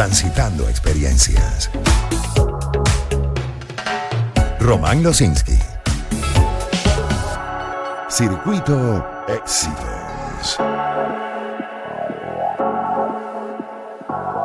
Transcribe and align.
transitando 0.00 0.66
experiencias. 0.66 1.70
Román 4.58 5.02
Losinski. 5.02 5.58
Circuito 8.08 9.06
Éxitos. 9.28 10.56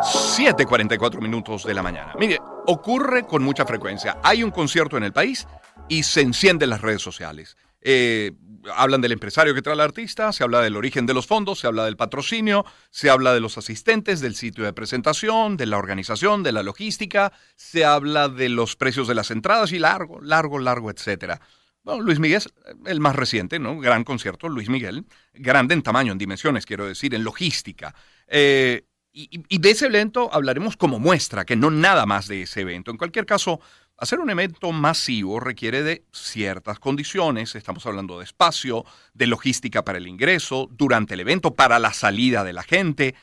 7:44 0.04 1.22
minutos 1.22 1.64
de 1.64 1.74
la 1.74 1.82
mañana. 1.82 2.14
Mire, 2.20 2.38
ocurre 2.66 3.24
con 3.24 3.42
mucha 3.42 3.66
frecuencia. 3.66 4.18
Hay 4.24 4.44
un 4.44 4.52
concierto 4.52 4.98
en 4.98 5.04
el 5.04 5.14
país 5.14 5.48
y 5.88 6.04
se 6.04 6.20
encienden 6.20 6.70
las 6.70 6.82
redes 6.82 7.02
sociales. 7.02 7.56
Eh, 7.80 8.34
hablan 8.74 9.02
del 9.02 9.12
empresario 9.12 9.54
que 9.54 9.62
trae 9.62 9.74
al 9.74 9.82
artista, 9.82 10.32
se 10.32 10.44
habla 10.44 10.62
del 10.62 10.76
origen 10.76 11.06
de 11.06 11.14
los 11.14 11.28
fondos, 11.28 11.60
se 11.60 11.68
habla 11.68 11.86
del 11.86 11.98
patrocinio, 11.98 12.66
se 12.90 13.10
habla 13.10 13.34
de 13.34 13.40
los 13.40 13.58
asistentes, 13.58 14.22
del 14.22 14.36
sitio 14.36 14.64
de 14.64 14.74
presentación, 14.74 15.58
de 15.58 15.66
la 15.66 15.78
organización, 15.78 16.44
de 16.44 16.52
la 16.52 16.64
logística, 16.64 17.32
se 17.56 17.86
habla 17.86 18.30
de 18.30 18.50
los 18.50 18.76
precios 18.76 19.08
de 19.08 19.16
las 19.16 19.32
entradas 19.32 19.72
y 19.72 19.80
largo, 19.80 20.22
largo, 20.22 20.60
largo, 20.60 20.90
etcétera. 20.90 21.42
Luis 21.84 22.20
Miguel 22.20 22.42
el 22.86 23.00
más 23.00 23.16
reciente, 23.16 23.60
¿no? 23.60 23.80
Gran 23.80 24.04
concierto, 24.04 24.50
Luis 24.50 24.70
Miguel, 24.70 25.06
grande 25.34 25.76
en 25.76 25.84
tamaño, 25.84 26.12
en 26.12 26.18
dimensiones, 26.18 26.66
quiero 26.66 26.88
decir, 26.88 27.14
en 27.14 27.24
logística. 27.24 27.94
Eh, 28.28 28.86
y, 29.18 29.60
de 29.60 29.72
ese 29.72 29.86
evento 29.86 30.30
hablaremos 30.34 30.76
como 30.76 31.00
muestra, 31.00 31.46
que 31.46 31.56
no 31.56 31.72
nada 31.72 32.06
más 32.06 32.28
de 32.28 32.42
ese 32.42 32.62
evento. 32.62 32.92
En 32.92 32.98
cualquier 32.98 33.26
caso, 33.26 33.62
hacer 33.98 34.20
un 34.20 34.30
evento 34.30 34.72
masivo 34.72 35.40
requiere 35.40 35.84
de 35.84 36.06
ciertas 36.12 36.80
condiciones. 36.80 37.56
Estamos 37.56 37.86
hablando 37.86 38.20
de 38.20 38.26
espacio, 38.26 38.86
de 39.14 39.28
logística 39.28 39.84
para 39.84 39.98
el 39.98 40.08
ingreso, 40.08 40.70
durante 40.72 41.14
el 41.14 41.22
evento, 41.22 41.56
para 41.56 41.80
la 41.80 41.94
salida 41.94 42.44
de 42.44 42.54
la 42.54 42.64
gente. 42.64 43.16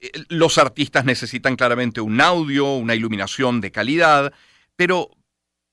Eh, 0.00 0.10
los 0.28 0.58
artistas 0.58 1.04
necesitan 1.04 1.56
claramente 1.56 2.00
un 2.00 2.20
audio, 2.20 2.74
una 2.74 2.94
iluminación 2.94 3.60
de 3.60 3.72
calidad, 3.72 4.32
pero, 4.76 5.10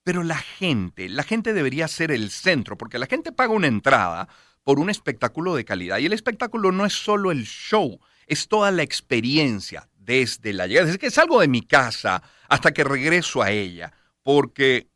pero 0.04 0.24
la 0.24 0.38
gente, 0.38 1.10
la 1.10 1.24
gente 1.24 1.54
debería 1.54 1.88
ser 1.88 2.12
el 2.12 2.32
centro, 2.32 2.78
porque 2.78 3.00
la 3.00 3.08
gente 3.08 3.32
paga 3.32 3.54
una 3.54 3.68
entrada 3.68 4.28
por 4.64 4.80
un 4.80 4.90
espectáculo 4.90 5.56
de 5.56 5.66
calidad. 5.66 6.00
Y 6.00 6.06
el 6.06 6.14
espectáculo 6.14 6.72
no 6.72 6.86
es 6.86 6.94
solo 6.94 7.32
el 7.32 7.46
show, 7.46 8.00
es 8.26 8.48
toda 8.48 8.72
la 8.72 8.84
experiencia 8.84 9.88
desde 9.96 10.54
la 10.54 10.66
llegada. 10.66 10.90
Es 10.90 10.98
que 10.98 11.12
salgo 11.12 11.42
de 11.42 11.48
mi 11.48 11.62
casa 11.62 12.24
hasta 12.48 12.74
que 12.74 12.84
regreso 12.84 13.42
a 13.42 13.52
ella, 13.52 13.94
porque 14.26 14.90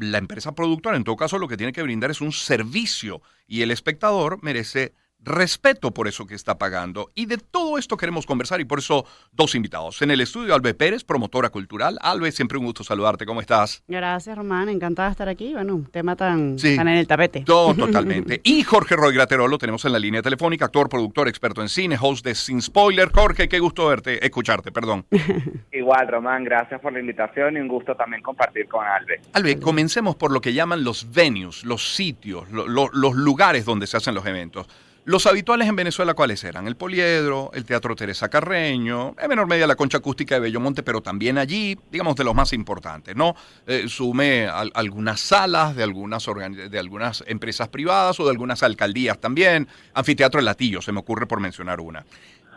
la 0.00 0.16
empresa 0.16 0.54
productora 0.54 0.96
en 0.96 1.04
todo 1.04 1.14
caso 1.14 1.38
lo 1.38 1.48
que 1.48 1.58
tiene 1.58 1.74
que 1.74 1.82
brindar 1.82 2.10
es 2.10 2.22
un 2.22 2.32
servicio 2.32 3.20
y 3.46 3.60
el 3.60 3.70
espectador 3.70 4.42
merece 4.42 4.94
respeto 5.22 5.92
por 5.92 6.08
eso 6.08 6.26
que 6.26 6.34
está 6.34 6.58
pagando. 6.58 7.10
Y 7.14 7.26
de 7.26 7.38
todo 7.38 7.78
esto 7.78 7.96
queremos 7.96 8.26
conversar 8.26 8.60
y 8.60 8.64
por 8.64 8.78
eso 8.78 9.04
dos 9.32 9.54
invitados. 9.54 10.00
En 10.02 10.10
el 10.10 10.20
estudio, 10.20 10.54
Albe 10.54 10.74
Pérez, 10.74 11.04
promotora 11.04 11.50
cultural. 11.50 11.98
Albe, 12.02 12.32
siempre 12.32 12.58
un 12.58 12.64
gusto 12.64 12.84
saludarte. 12.84 13.26
¿Cómo 13.26 13.40
estás? 13.40 13.82
Gracias, 13.88 14.36
Román. 14.36 14.68
Encantada 14.68 15.08
de 15.08 15.12
estar 15.12 15.28
aquí. 15.28 15.52
Bueno, 15.52 15.74
un 15.74 15.86
tema 15.86 16.16
tan, 16.16 16.56
tan 16.56 16.88
en 16.88 16.96
el 16.96 17.06
tapete. 17.06 17.42
Todo, 17.44 17.74
totalmente. 17.74 18.40
y 18.44 18.62
Jorge 18.62 18.96
Roy 18.96 19.14
Gratero 19.14 19.48
lo 19.48 19.58
tenemos 19.58 19.84
en 19.84 19.92
la 19.92 19.98
línea 19.98 20.22
telefónica, 20.22 20.66
actor, 20.66 20.88
productor, 20.88 21.28
experto 21.28 21.62
en 21.62 21.68
cine, 21.68 21.96
host 22.00 22.24
de 22.24 22.34
Sin 22.34 22.62
Spoiler. 22.62 23.10
Jorge, 23.12 23.48
qué 23.48 23.58
gusto 23.58 23.86
verte, 23.86 24.24
escucharte, 24.24 24.72
perdón. 24.72 25.06
Igual, 25.72 26.08
Román, 26.08 26.44
gracias 26.44 26.80
por 26.80 26.92
la 26.92 27.00
invitación 27.00 27.56
y 27.56 27.60
un 27.60 27.68
gusto 27.68 27.94
también 27.94 28.22
compartir 28.22 28.68
con 28.68 28.86
Albe. 28.86 29.20
Albe, 29.32 29.58
comencemos 29.60 30.16
por 30.16 30.30
lo 30.30 30.40
que 30.40 30.52
llaman 30.52 30.84
los 30.84 31.10
venues, 31.12 31.64
los 31.64 31.94
sitios, 31.94 32.50
los 32.50 33.14
lugares 33.14 33.64
donde 33.64 33.86
se 33.86 33.96
hacen 33.96 34.14
los 34.14 34.26
eventos. 34.26 34.66
Los 35.06 35.26
habituales 35.26 35.66
en 35.66 35.76
Venezuela, 35.76 36.12
¿cuáles 36.12 36.44
eran? 36.44 36.66
El 36.66 36.76
Poliedro, 36.76 37.50
el 37.54 37.64
Teatro 37.64 37.96
Teresa 37.96 38.28
Carreño, 38.28 39.14
en 39.18 39.28
menor 39.28 39.46
medida 39.46 39.66
la 39.66 39.74
Concha 39.74 39.98
Acústica 39.98 40.34
de 40.34 40.42
Bellomonte, 40.42 40.82
pero 40.82 41.00
también 41.00 41.38
allí, 41.38 41.78
digamos, 41.90 42.16
de 42.16 42.24
los 42.24 42.34
más 42.34 42.52
importantes, 42.52 43.16
¿no? 43.16 43.34
Eh, 43.66 43.86
sume 43.88 44.46
algunas 44.46 45.20
salas 45.20 45.74
de 45.74 45.84
algunas, 45.84 46.26
de 46.70 46.78
algunas 46.78 47.24
empresas 47.26 47.68
privadas 47.68 48.20
o 48.20 48.24
de 48.24 48.30
algunas 48.30 48.62
alcaldías 48.62 49.18
también. 49.18 49.68
Anfiteatro 49.94 50.38
El 50.38 50.44
Latillo, 50.44 50.82
se 50.82 50.92
me 50.92 51.00
ocurre 51.00 51.26
por 51.26 51.40
mencionar 51.40 51.80
una 51.80 52.04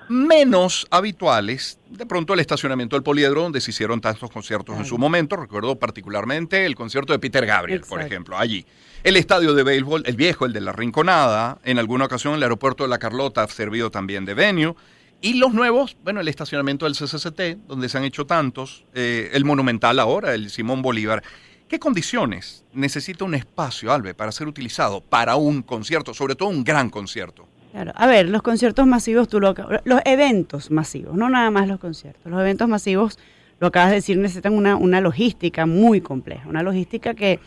menos 0.10 0.88
habituales, 0.90 1.80
de 1.90 2.06
pronto 2.06 2.34
el 2.34 2.40
estacionamiento 2.40 2.96
del 2.96 3.04
Poliedro, 3.04 3.42
donde 3.42 3.62
se 3.62 3.72
hicieron 3.72 4.02
tantos 4.02 4.30
conciertos 4.30 4.78
en 4.78 4.86
su 4.86 4.98
momento, 4.98 5.36
recuerdo 5.36 5.78
particularmente 5.78 6.66
el 6.66 6.76
concierto 6.76 7.14
de 7.14 7.20
Peter 7.20 7.46
Gabriel, 7.46 7.82
por 7.82 8.02
ejemplo, 8.02 8.38
allí. 8.38 8.66
El 9.04 9.18
estadio 9.18 9.54
de 9.54 9.64
béisbol, 9.64 10.04
el 10.06 10.16
viejo, 10.16 10.46
el 10.46 10.54
de 10.54 10.62
la 10.62 10.72
Rinconada, 10.72 11.60
en 11.66 11.78
alguna 11.78 12.06
ocasión 12.06 12.36
el 12.36 12.44
aeropuerto 12.44 12.84
de 12.84 12.90
la 12.90 13.00
Carlota 13.00 13.44
ha 13.44 13.48
servido 13.48 13.92
también 13.92 14.24
de 14.24 14.34
venue. 14.34 14.76
Y 15.20 15.36
los 15.36 15.54
nuevos, 15.54 15.98
bueno, 16.04 16.22
el 16.22 16.28
estacionamiento 16.28 16.86
del 16.86 16.96
CCCT, 16.96 17.68
donde 17.68 17.90
se 17.90 17.98
han 17.98 18.04
hecho 18.04 18.26
tantos, 18.26 18.86
eh, 18.94 19.30
el 19.34 19.46
Monumental 19.46 20.00
ahora, 20.00 20.34
el 20.34 20.50
Simón 20.50 20.82
Bolívar. 20.82 21.24
¿Qué 21.68 21.80
condiciones 21.80 22.64
necesita 22.74 23.26
un 23.26 23.36
espacio, 23.36 23.92
Albe, 23.92 24.14
para 24.14 24.32
ser 24.32 24.48
utilizado 24.48 25.02
para 25.02 25.36
un 25.36 25.64
concierto, 25.64 26.14
sobre 26.14 26.36
todo 26.36 26.50
un 26.50 26.64
gran 26.64 26.90
concierto? 26.90 27.48
Claro. 27.74 27.92
A 27.96 28.06
ver, 28.06 28.30
los 28.30 28.44
conciertos 28.44 28.86
masivos, 28.86 29.28
tú 29.28 29.40
lo, 29.40 29.56
los 29.84 30.00
eventos 30.06 30.70
masivos, 30.70 31.18
no 31.18 31.28
nada 31.28 31.50
más 31.50 31.68
los 31.68 31.80
conciertos. 31.80 32.32
Los 32.32 32.40
eventos 32.40 32.70
masivos, 32.70 33.18
lo 33.60 33.66
acabas 33.66 33.90
de 33.90 33.96
decir, 33.96 34.16
necesitan 34.20 34.54
una, 34.54 34.76
una 34.76 35.02
logística 35.02 35.66
muy 35.66 36.00
compleja, 36.00 36.48
una 36.48 36.62
logística 36.62 37.16
que, 37.16 37.40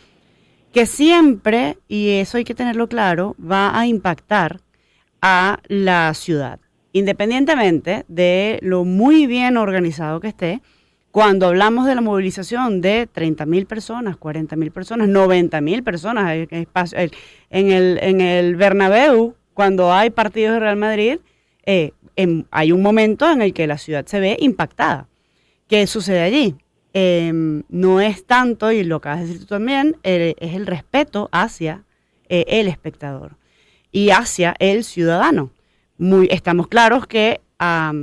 que 0.73 0.85
siempre, 0.85 1.77
y 1.87 2.09
eso 2.09 2.37
hay 2.37 2.43
que 2.43 2.53
tenerlo 2.53 2.89
claro, 2.89 3.37
va 3.39 3.79
a 3.79 3.87
impactar 3.87 4.59
a 5.21 5.59
la 5.69 6.13
ciudad, 6.13 6.59
independientemente 6.91 8.03
de 8.09 8.59
lo 8.61 8.83
muy 8.83 9.27
bien 9.27 9.55
organizado 9.55 10.19
que 10.19 10.27
esté. 10.27 10.61
Cuando 11.11 11.47
hablamos 11.47 11.85
de 11.85 11.95
la 11.95 12.01
movilización 12.01 12.81
de 12.81 13.07
30 13.09 13.45
mil 13.45 13.65
personas, 13.65 14.17
40 14.17 14.57
mil 14.57 14.71
personas, 14.71 15.07
90 15.07 15.61
mil 15.61 15.83
personas 15.83 16.33
en 16.51 17.71
el, 17.71 17.97
en 18.01 18.19
el 18.19 18.57
Bernabéu, 18.57 19.36
cuando 19.57 19.91
hay 19.91 20.11
partidos 20.11 20.53
de 20.53 20.59
Real 20.59 20.75
Madrid, 20.75 21.17
eh, 21.65 21.91
hay 22.51 22.71
un 22.71 22.83
momento 22.83 23.27
en 23.27 23.41
el 23.41 23.55
que 23.55 23.65
la 23.65 23.79
ciudad 23.79 24.05
se 24.05 24.19
ve 24.19 24.37
impactada. 24.39 25.07
¿Qué 25.67 25.87
sucede 25.87 26.21
allí? 26.21 26.53
Em, 26.93 27.63
no 27.67 27.99
es 27.99 28.23
tanto, 28.27 28.71
y 28.71 28.83
lo 28.83 29.01
que 29.01 29.09
vas 29.09 29.17
a 29.17 29.21
decir 29.21 29.39
tú 29.39 29.47
también, 29.47 29.97
es 30.03 30.35
el 30.39 30.67
respeto 30.67 31.27
hacia 31.31 31.83
eh, 32.29 32.45
el 32.49 32.67
espectador 32.67 33.35
y 33.91 34.11
hacia 34.11 34.53
el 34.59 34.83
ciudadano. 34.83 35.49
Estamos 36.29 36.67
claros 36.67 37.07
que 37.07 37.41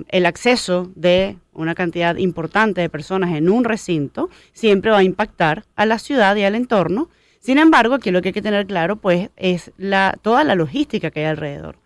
el 0.08 0.26
acceso 0.26 0.90
de 0.96 1.36
una 1.52 1.76
cantidad 1.76 2.16
importante 2.16 2.80
de 2.80 2.88
personas 2.88 3.32
en 3.32 3.48
un 3.48 3.62
recinto 3.62 4.28
siempre 4.52 4.90
va 4.90 4.98
a 4.98 5.04
impactar 5.04 5.66
a 5.76 5.86
la 5.86 6.00
ciudad 6.00 6.34
y 6.34 6.42
al 6.42 6.56
entorno 6.56 7.10
sin 7.44 7.58
embargo, 7.58 7.92
aquí 7.92 8.10
lo 8.10 8.22
que 8.22 8.30
hay 8.30 8.32
que 8.32 8.40
tener 8.40 8.66
claro, 8.66 8.96
pues, 8.96 9.28
es 9.36 9.70
la, 9.76 10.18
toda 10.22 10.44
la 10.44 10.54
logística 10.54 11.10
que 11.10 11.20
hay 11.20 11.26
alrededor. 11.26 11.76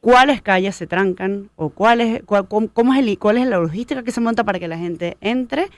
¿Cuáles 0.00 0.40
calles 0.40 0.74
se 0.74 0.86
trancan 0.86 1.50
o 1.54 1.68
cuál 1.68 2.00
es, 2.00 2.22
cómo, 2.24 2.94
es 2.94 3.00
el, 3.00 3.18
cuál 3.18 3.36
es 3.36 3.46
la 3.46 3.58
logística 3.58 4.02
que 4.02 4.10
se 4.10 4.22
monta 4.22 4.42
para 4.42 4.58
que 4.58 4.68
la 4.68 4.78
gente 4.78 5.18
entre, 5.20 5.68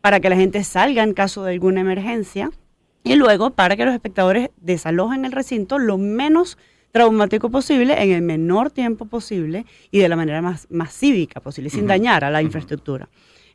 para 0.00 0.20
que 0.20 0.30
la 0.30 0.36
gente 0.36 0.64
salga 0.64 1.02
en 1.02 1.12
caso 1.12 1.44
de 1.44 1.52
alguna 1.52 1.82
emergencia 1.82 2.50
y 3.04 3.16
luego 3.16 3.50
para 3.50 3.76
que 3.76 3.84
los 3.84 3.92
espectadores 3.92 4.48
desalojen 4.56 5.26
el 5.26 5.32
recinto 5.32 5.78
lo 5.78 5.98
menos 5.98 6.56
traumático 6.92 7.50
posible, 7.50 8.02
en 8.02 8.12
el 8.12 8.22
menor 8.22 8.70
tiempo 8.70 9.04
posible 9.04 9.66
y 9.90 9.98
de 9.98 10.08
la 10.08 10.16
manera 10.16 10.40
más, 10.40 10.66
más 10.70 10.94
cívica 10.94 11.40
posible, 11.40 11.68
sin 11.68 11.86
dañar 11.86 12.24
a 12.24 12.30
la 12.30 12.40
infraestructura. 12.40 13.10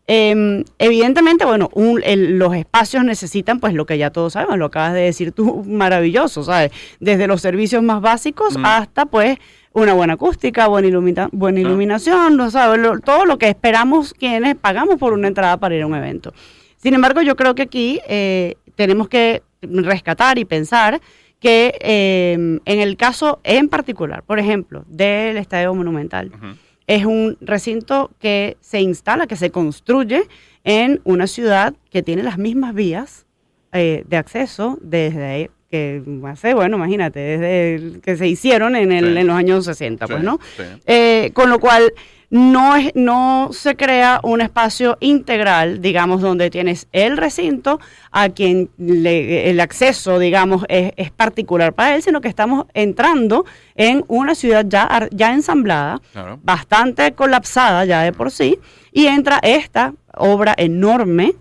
Em, 0.09 0.63
evidentemente, 0.79 1.43
bueno, 1.43 1.69
los 1.75 2.55
espacios 2.55 3.03
necesitan, 3.03 3.59
pues 3.59 3.73
lo 3.73 3.85
que 3.85 3.97
ya 3.97 4.09
todos 4.09 4.33
sabemos, 4.33 4.57
lo 4.57 4.65
acabas 4.67 4.93
de 4.93 5.01
decir 5.01 5.33
tú, 5.33 5.63
maravilloso, 5.67 6.43
¿sabes? 6.43 6.71
Desde 7.01 7.27
los 7.27 7.41
servicios 7.41 7.83
más 7.83 8.01
básicos 8.01 8.55
hasta, 8.63 9.05
pues, 9.05 9.37
una 9.73 9.93
buena 9.93 10.13
acústica, 10.13 10.67
buena, 10.67 11.29
buena 11.33 11.59
iluminación, 11.59 12.37
¿no 12.37 12.49
sabes? 12.49 12.79
todo 13.03 13.25
lo 13.25 13.37
que 13.37 13.49
esperamos 13.49 14.13
quienes 14.13 14.55
pagamos 14.55 14.95
por 14.95 15.13
una 15.13 15.27
entrada 15.27 15.57
para 15.57 15.75
ir 15.75 15.83
a 15.83 15.87
un 15.87 15.93
evento. 15.93 16.33
Sin 16.77 16.93
embargo, 16.93 17.21
yo 17.21 17.35
creo 17.35 17.53
que 17.53 17.63
aquí 17.63 17.99
eh, 18.07 18.55
tenemos 18.75 19.09
que 19.09 19.43
rescatar 19.61 20.39
y 20.39 20.45
pensar 20.45 21.01
que 21.39 21.77
em, 21.81 22.59
en 22.65 22.79
el 22.79 22.97
caso 22.97 23.39
en 23.43 23.69
particular, 23.69 24.23
por 24.23 24.39
ejemplo, 24.39 24.83
del 24.87 25.37
Estadio 25.37 25.73
Monumental, 25.75 26.31
es 26.87 27.05
un 27.05 27.37
recinto 27.41 28.11
que 28.19 28.57
se 28.61 28.81
instala, 28.81 29.27
que 29.27 29.35
se 29.35 29.51
construye 29.51 30.23
en 30.63 31.01
una 31.03 31.27
ciudad 31.27 31.73
que 31.91 32.01
tiene 32.01 32.23
las 32.23 32.37
mismas 32.37 32.73
vías 32.73 33.25
eh, 33.73 34.03
de 34.07 34.17
acceso 34.17 34.79
desde 34.81 35.51
que 35.69 36.01
hace, 36.25 36.53
bueno, 36.53 36.77
imagínate, 36.77 37.19
desde 37.19 37.99
que 37.99 38.15
se 38.15 38.25
hicieron 38.25 38.77
en, 38.77 38.93
el, 38.93 39.17
en 39.17 39.27
los 39.27 39.35
años 39.35 39.65
60, 39.65 40.07
pues, 40.07 40.23
¿no? 40.23 40.39
Eh, 40.85 41.31
con 41.33 41.49
lo 41.49 41.59
cual, 41.59 41.91
no, 42.29 42.75
es, 42.75 42.91
no 42.95 43.49
se 43.53 43.75
crea 43.75 44.19
un 44.23 44.41
espacio 44.41 44.97
integral, 44.99 45.81
digamos, 45.81 46.21
donde 46.21 46.49
tienes 46.49 46.87
el 46.91 47.17
recinto 47.17 47.79
a 48.11 48.29
quien 48.29 48.69
el 48.77 49.59
acceso, 49.59 50.19
digamos, 50.19 50.65
es, 50.67 51.11
particular 51.11 51.73
para 51.73 51.95
él, 51.95 52.03
sino 52.03 52.21
que 52.21 52.27
estamos 52.27 52.65
entrando 52.73 53.45
en 53.75 54.03
una 54.07 54.35
ciudad 54.35 54.65
ya, 54.67 55.07
ya 55.11 55.33
ensamblada, 55.33 56.01
bastante 56.43 57.13
colapsada 57.13 57.85
ya 57.85 58.01
de 58.01 58.11
por 58.11 58.31
sí, 58.31 58.59
y 58.91 59.07
entra 59.07 59.39
esta 59.41 59.93
obra 60.13 60.53
enorme 60.57 61.33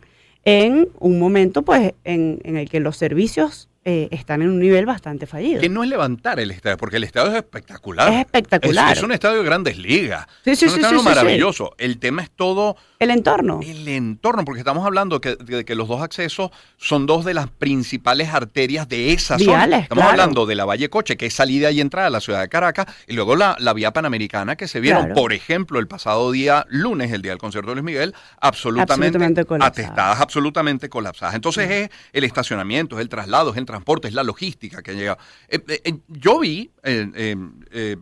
en 0.45 0.89
un 1.01 1.19
momento 1.19 1.63
pues 1.63 1.95
en, 2.05 2.39
en 2.45 2.57
el 2.57 2.71
que 2.71 2.79
los 2.79 2.97
servicios 2.97 3.69
eh, 3.89 4.09
están 4.11 4.43
en 4.43 4.51
un 4.51 4.59
nivel 4.59 4.85
bastante 4.85 5.27
fallido. 5.27 5.61
Que 5.61 5.69
no 5.69 5.85
es 5.85 5.89
levantar 5.89 6.41
el 6.41 6.51
estadio, 6.51 6.77
porque 6.77 6.97
el 6.97 7.05
estadio 7.05 7.31
es 7.31 7.37
espectacular. 7.37 8.13
Es 8.13 8.19
espectacular. 8.19 8.91
Es, 8.93 8.99
es 8.99 9.05
un 9.05 9.13
estadio 9.13 9.39
de 9.39 9.45
grandes 9.45 9.79
ligas. 9.79 10.27
Sí, 10.45 10.57
sí, 10.57 10.65
es 10.67 10.73
un 10.73 10.79
sí, 10.79 10.85
estadio 10.85 11.03
maravilloso. 11.05 11.75
El 11.79 11.99
tema 12.01 12.23
es 12.23 12.31
todo 12.31 12.77
El 12.99 13.11
entorno. 13.13 13.61
el 13.63 13.87
entorno, 13.87 14.45
porque 14.45 14.59
estamos 14.59 14.85
hablando 14.85 15.21
que, 15.21 15.37
de 15.37 15.65
que 15.65 15.77
los 15.77 15.87
dos 15.87 16.03
accesos 16.03 16.51
son 16.77 17.07
dos 17.07 17.25
de 17.25 17.33
las 17.35 17.49
principales 17.49 18.29
arterias 18.35 18.89
de 18.89 19.13
esa 19.13 19.39
zona. 19.39 19.53
Viales, 19.67 19.83
Estamos 19.85 20.03
claro. 20.03 20.11
hablando 20.21 20.47
de 20.47 20.55
la 20.57 20.65
Valle 20.65 20.91
Coche, 20.91 21.17
que 21.17 21.27
es 21.27 21.35
salida 21.35 21.71
y 21.71 21.81
entrada 21.81 22.09
a 22.09 22.11
la 22.11 22.21
ciudad 22.21 22.41
de 22.41 22.49
Caracas, 22.49 22.87
y 23.07 23.13
luego 23.15 23.37
la, 23.37 23.57
la 23.61 23.73
vía 23.73 23.93
panamericana 23.93 24.57
que 24.57 24.67
se 24.67 24.81
vieron, 24.81 25.05
Claro. 25.07 25.15
por 25.15 25.33
ejemplo, 25.33 25.79
el 25.79 25.87
pasado 25.87 26.33
día 26.33 26.67
lunes, 26.69 27.13
el 27.13 27.23
día 27.23 27.31
del 27.31 27.39
concierto 27.39 27.71
de 27.71 27.77
Luis 27.77 27.85
Miguel, 27.85 28.15
absolutamente, 28.41 28.93
Absolutamente 29.07 29.45
colapsadas. 29.45 29.79
atestadas, 29.87 30.21
absolutamente 30.21 30.89
colapsadas. 30.89 31.35
Entonces 31.37 31.71
es 31.71 31.91
el 32.13 32.25
estacionamiento, 32.25 32.97
es 32.97 33.03
el 33.03 33.09
traslado, 33.09 33.51
es 33.53 33.57
el 33.57 33.65
transporte, 33.67 33.76
es 34.05 34.15
la 34.15 34.23
logística 34.23 34.83
que 34.83 34.95
llega. 34.95 35.19
Eh, 35.49 35.61
eh, 35.69 35.99
yo 36.09 36.41
vi 36.41 36.71
eh, 36.83 37.97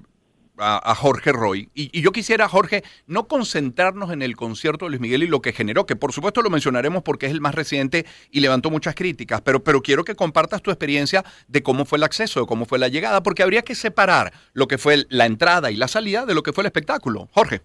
a, 0.59 0.91
a 0.91 0.94
Jorge 0.94 1.32
Roy. 1.32 1.69
Y, 1.75 1.97
y 1.97 2.03
yo 2.03 2.12
quisiera, 2.12 2.49
Jorge, 2.49 2.85
no 3.06 3.26
concentrarnos 3.26 4.12
en 4.12 4.23
el 4.23 4.37
concierto 4.37 4.85
de 4.85 4.91
Luis 4.91 5.00
Miguel 5.00 5.23
y 5.23 5.26
lo 5.26 5.41
que 5.41 5.53
generó, 5.53 5.87
que 5.87 5.97
por 5.97 6.12
supuesto 6.12 6.43
lo 6.43 6.50
mencionaremos 6.50 7.03
porque 7.03 7.26
es 7.26 7.32
el 7.32 7.41
más 7.41 7.55
reciente 7.55 8.06
y 8.31 8.41
levantó 8.41 8.71
muchas 8.71 8.94
críticas, 8.94 9.41
pero, 9.41 9.62
pero 9.62 9.82
quiero 9.82 10.05
que 10.05 10.15
compartas 10.15 10.62
tu 10.62 10.71
experiencia 10.71 11.25
de 11.49 11.62
cómo 11.62 11.85
fue 11.85 11.99
el 11.99 12.05
acceso, 12.05 12.41
de 12.41 12.47
cómo 12.47 12.67
fue 12.67 12.79
la 12.79 12.88
llegada, 12.88 13.23
porque 13.23 13.43
habría 13.43 13.62
que 13.62 13.75
separar 13.75 14.32
lo 14.53 14.69
que 14.69 14.79
fue 14.79 15.06
la 15.09 15.27
entrada 15.27 15.70
y 15.70 15.77
la 15.77 15.88
salida 15.88 16.27
de 16.27 16.35
lo 16.35 16.43
que 16.43 16.53
fue 16.53 16.62
el 16.62 16.67
espectáculo. 16.67 17.29
Jorge. 17.32 17.62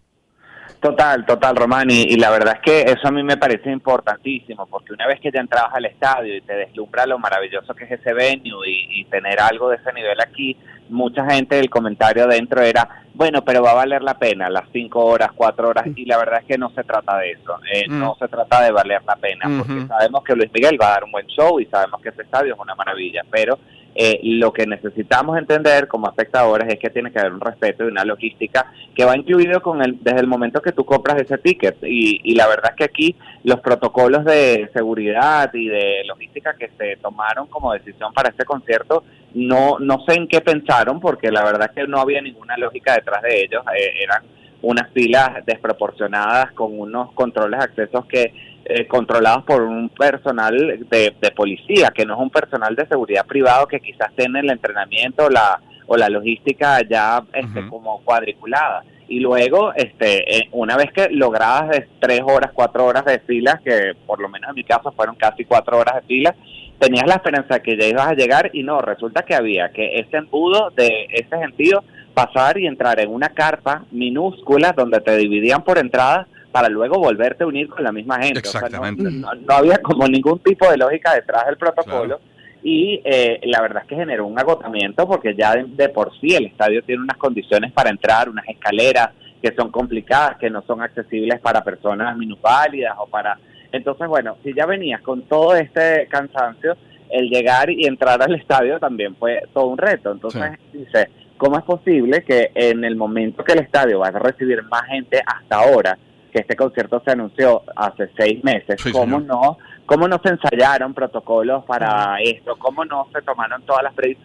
Total, 0.81 1.25
total, 1.25 1.57
Román, 1.57 1.91
y, 1.91 2.03
y 2.03 2.15
la 2.15 2.29
verdad 2.29 2.53
es 2.55 2.61
que 2.61 2.81
eso 2.89 3.09
a 3.09 3.11
mí 3.11 3.21
me 3.21 3.35
parece 3.35 3.69
importantísimo, 3.69 4.65
porque 4.67 4.93
una 4.93 5.07
vez 5.07 5.19
que 5.19 5.29
ya 5.29 5.41
entrabas 5.41 5.73
al 5.75 5.85
estadio 5.85 6.37
y 6.37 6.41
te 6.41 6.53
deslumbra 6.53 7.05
lo 7.05 7.19
maravilloso 7.19 7.73
que 7.75 7.83
es 7.83 7.91
ese 7.91 8.13
venue 8.13 8.65
y, 8.69 9.01
y 9.01 9.05
tener 9.05 9.41
algo 9.41 9.69
de 9.69 9.75
ese 9.75 9.91
nivel 9.91 10.17
aquí, 10.21 10.55
mucha 10.87 11.29
gente, 11.29 11.59
el 11.59 11.69
comentario 11.69 12.23
adentro 12.23 12.61
era, 12.61 13.03
bueno, 13.13 13.43
pero 13.43 13.61
va 13.61 13.71
a 13.71 13.75
valer 13.75 14.01
la 14.01 14.17
pena 14.17 14.49
las 14.49 14.69
cinco 14.71 15.03
horas, 15.05 15.31
cuatro 15.35 15.67
horas, 15.67 15.85
y 15.95 16.05
la 16.05 16.17
verdad 16.17 16.39
es 16.39 16.45
que 16.45 16.57
no 16.57 16.69
se 16.69 16.85
trata 16.85 17.17
de 17.17 17.31
eso, 17.31 17.59
eh, 17.73 17.85
Mm. 17.89 17.99
no 17.99 18.15
se 18.17 18.29
trata 18.29 18.61
de 18.61 18.71
valer 18.71 19.01
la 19.05 19.17
pena, 19.17 19.45
porque 19.57 19.85
sabemos 19.85 20.23
que 20.23 20.35
Luis 20.35 20.49
Miguel 20.53 20.77
va 20.81 20.87
a 20.87 20.91
dar 20.91 21.03
un 21.03 21.11
buen 21.11 21.27
show 21.27 21.59
y 21.59 21.65
sabemos 21.65 22.01
que 22.01 22.07
ese 22.09 22.21
estadio 22.21 22.53
es 22.53 22.59
una 22.59 22.73
maravilla, 22.75 23.23
pero 23.29 23.59
eh, 23.95 24.19
lo 24.24 24.53
que 24.53 24.65
necesitamos 24.65 25.38
entender 25.38 25.88
como 25.88 26.07
espectadores 26.07 26.68
es 26.69 26.80
que 26.80 26.89
tiene 26.89 27.12
que 27.12 27.19
haber 27.19 27.33
un 27.33 27.41
respeto 27.41 27.83
y 27.83 27.88
una 27.88 28.06
logística 28.06 28.71
que 28.95 29.06
va 29.06 29.18
incluido 29.18 29.62
con 29.62 29.81
el, 29.81 29.97
desde 30.01 30.19
el 30.19 30.27
momento 30.27 30.62
que 30.62 30.71
tú 30.71 30.86
compras 30.86 31.21
ese 31.21 31.38
ticket. 31.38 31.77
Y, 31.83 32.21
y 32.24 32.36
la 32.36 32.47
verdad 32.47 32.71
es 32.71 32.77
que 32.77 32.83
aquí 32.83 33.15
los 33.44 33.59
protocolos 33.59 34.25
de 34.25 34.69
seguridad 34.74 35.53
y 35.53 35.68
de 35.68 36.03
logística 36.06 36.56
que 36.56 36.69
se 36.77 36.97
tomaron 36.97 37.47
como 37.47 37.74
decisión 37.74 38.13
para 38.13 38.30
este 38.30 38.45
concierto, 38.45 39.03
no, 39.33 39.80
no 39.80 40.03
sé 40.07 40.15
en 40.15 40.27
qué 40.27 40.41
pensaron, 40.41 41.00
porque 41.00 41.31
la 41.31 41.44
verdad 41.44 41.69
es 41.69 41.83
que 41.83 41.88
no 41.88 42.00
había 42.00 42.21
ninguna 42.21 42.57
lógica 42.57 42.95
detrás 42.95 43.21
de 43.21 43.44
ellos. 43.44 43.63
Eh, 43.75 44.03
eran 44.03 44.24
unas 44.62 44.91
filas 44.91 45.45
desproporcionadas 45.45 46.51
con 46.51 46.77
unos 46.77 47.12
controles 47.13 47.62
accesos 47.62 48.06
que 48.06 48.33
eh, 48.65 48.88
controlados 48.88 49.44
por 49.45 49.61
un 49.63 49.89
personal 49.89 50.56
de, 50.89 51.13
de 51.19 51.31
policía, 51.31 51.91
que 51.94 52.06
no 52.06 52.13
es 52.13 52.19
un 52.19 52.29
personal 52.29 52.75
de 52.75 52.88
seguridad 52.88 53.25
privado 53.25 53.67
que 53.67 53.79
quizás 53.79 54.13
tiene 54.15 54.41
el 54.41 54.50
entrenamiento 54.50 55.25
o 55.25 55.29
la, 55.29 55.59
o 55.88 55.97
la 55.97 56.07
logística 56.09 56.81
ya 56.88 57.23
este, 57.33 57.67
como 57.67 58.01
cuadriculada. 58.03 58.83
Y 59.07 59.19
luego, 59.21 59.73
este, 59.73 60.38
eh, 60.38 60.50
una 60.51 60.77
vez 60.77 60.91
que 60.91 61.09
lograbas 61.09 61.69
de 61.69 61.88
tres 62.00 62.21
horas, 62.23 62.51
cuatro 62.53 62.85
horas 62.85 63.06
de 63.06 63.19
filas, 63.19 63.59
que 63.61 63.94
por 64.06 64.21
lo 64.21 64.29
menos 64.29 64.50
en 64.50 64.56
mi 64.56 64.63
caso 64.63 64.91
fueron 64.91 65.15
casi 65.15 65.45
cuatro 65.45 65.79
horas 65.79 65.95
de 65.95 66.01
fila, 66.03 66.35
tenías 66.77 67.07
la 67.07 67.15
esperanza 67.15 67.55
de 67.55 67.62
que 67.62 67.75
ya 67.75 67.88
ibas 67.88 68.07
a 68.07 68.13
llegar 68.13 68.51
y 68.53 68.62
no, 68.62 68.79
resulta 68.81 69.23
que 69.23 69.33
había 69.33 69.69
que 69.69 70.00
ese 70.00 70.17
embudo 70.17 70.69
de 70.69 71.07
ese 71.12 71.38
sentido 71.39 71.83
pasar 72.13 72.59
y 72.59 72.67
entrar 72.67 73.00
en 73.00 73.09
una 73.09 73.29
carpa 73.29 73.83
minúscula 73.91 74.73
donde 74.73 75.01
te 75.01 75.17
dividían 75.17 75.63
por 75.63 75.79
entradas 75.79 76.27
para 76.51 76.69
luego 76.69 76.98
volverte 77.00 77.44
a 77.44 77.48
unir 77.48 77.68
con 77.69 77.84
la 77.84 77.92
misma 77.92 78.19
gente. 78.22 78.40
O 78.40 78.51
sea, 78.51 78.62
no- 78.62 78.68
Exactamente. 78.68 79.04
no, 79.12 79.34
no 79.36 79.54
había 79.54 79.78
como 79.81 80.07
ningún 80.07 80.40
tipo 80.40 80.69
de 80.69 80.78
lógica 80.78 81.13
detrás 81.16 81.46
del 81.46 81.57
protocolo. 81.57 82.19
Y 82.62 83.01
eh, 83.06 83.40
la 83.44 83.62
verdad 83.62 83.84
es 83.84 83.88
que 83.90 83.96
generó 83.96 84.25
un 84.28 84.38
agotamiento 84.38 85.07
porque 85.07 85.34
ya 85.34 85.54
de, 85.56 85.63
de 85.66 85.90
por 85.90 86.12
sí 86.19 86.36
el 86.36 86.48
estadio 86.48 86.84
tiene 86.84 87.01
unas 87.04 87.16
condiciones 87.18 87.72
para 87.72 87.90
entrar, 87.90 88.28
unas 88.30 88.48
escaleras 88.50 89.10
que 89.42 89.54
son 89.54 89.72
complicadas, 89.72 90.38
que 90.38 90.50
no 90.50 90.62
son 90.63 90.81
accesibles 90.81 91.40
para 91.40 91.63
personas 91.63 92.18
minusválidas 92.18 92.96
o 93.00 93.07
para... 93.07 93.38
Entonces, 93.72 94.07
bueno, 94.07 94.36
si 94.44 94.54
ya 94.54 94.66
venías 94.66 95.00
con 95.01 95.22
todo 95.22 95.56
este 95.56 96.07
cansancio, 96.10 96.75
el 97.10 97.30
llegar 97.30 97.69
y 97.69 97.86
entrar 97.86 98.22
al 98.22 98.36
estadio 98.36 98.78
también 98.80 99.16
fue 99.16 99.42
todo 99.54 99.68
un 99.68 99.78
reto. 99.78 100.12
Entonces, 100.12 100.42
dice, 100.74 101.07
¿cómo 101.38 101.57
es 101.57 101.63
posible 101.63 102.24
que 102.24 102.51
en 102.56 102.84
el 102.84 102.96
momento 102.98 103.44
que 103.44 103.54
el 103.54 103.60
estadio 103.60 104.00
va 104.00 104.07
a 104.07 104.12
recibir 104.12 104.62
más 104.63 104.84
gente 104.88 105.22
hasta 105.25 105.56
ahora, 105.56 105.98
que 106.29 106.39
este 106.39 106.55
concierto 106.55 107.01
se 107.05 107.11
anunció 107.11 107.63
hace 107.75 108.09
seis 108.17 108.43
meses, 108.43 108.79
Sí, 108.81 108.91
¿cómo 108.91 109.19
señor. 109.19 109.23
no 109.23 109.57
cómo 109.85 110.07
no 110.07 110.19
se 110.23 110.29
ensayaron 110.29 110.93
protocolos 110.93 111.65
para 111.65 112.17
esto, 112.23 112.55
cómo 112.59 112.85
no 112.85 113.07
se 113.11 113.23
tomaron 113.23 113.63
todas 113.63 113.81
las, 113.81 113.95
previ- 113.95 114.17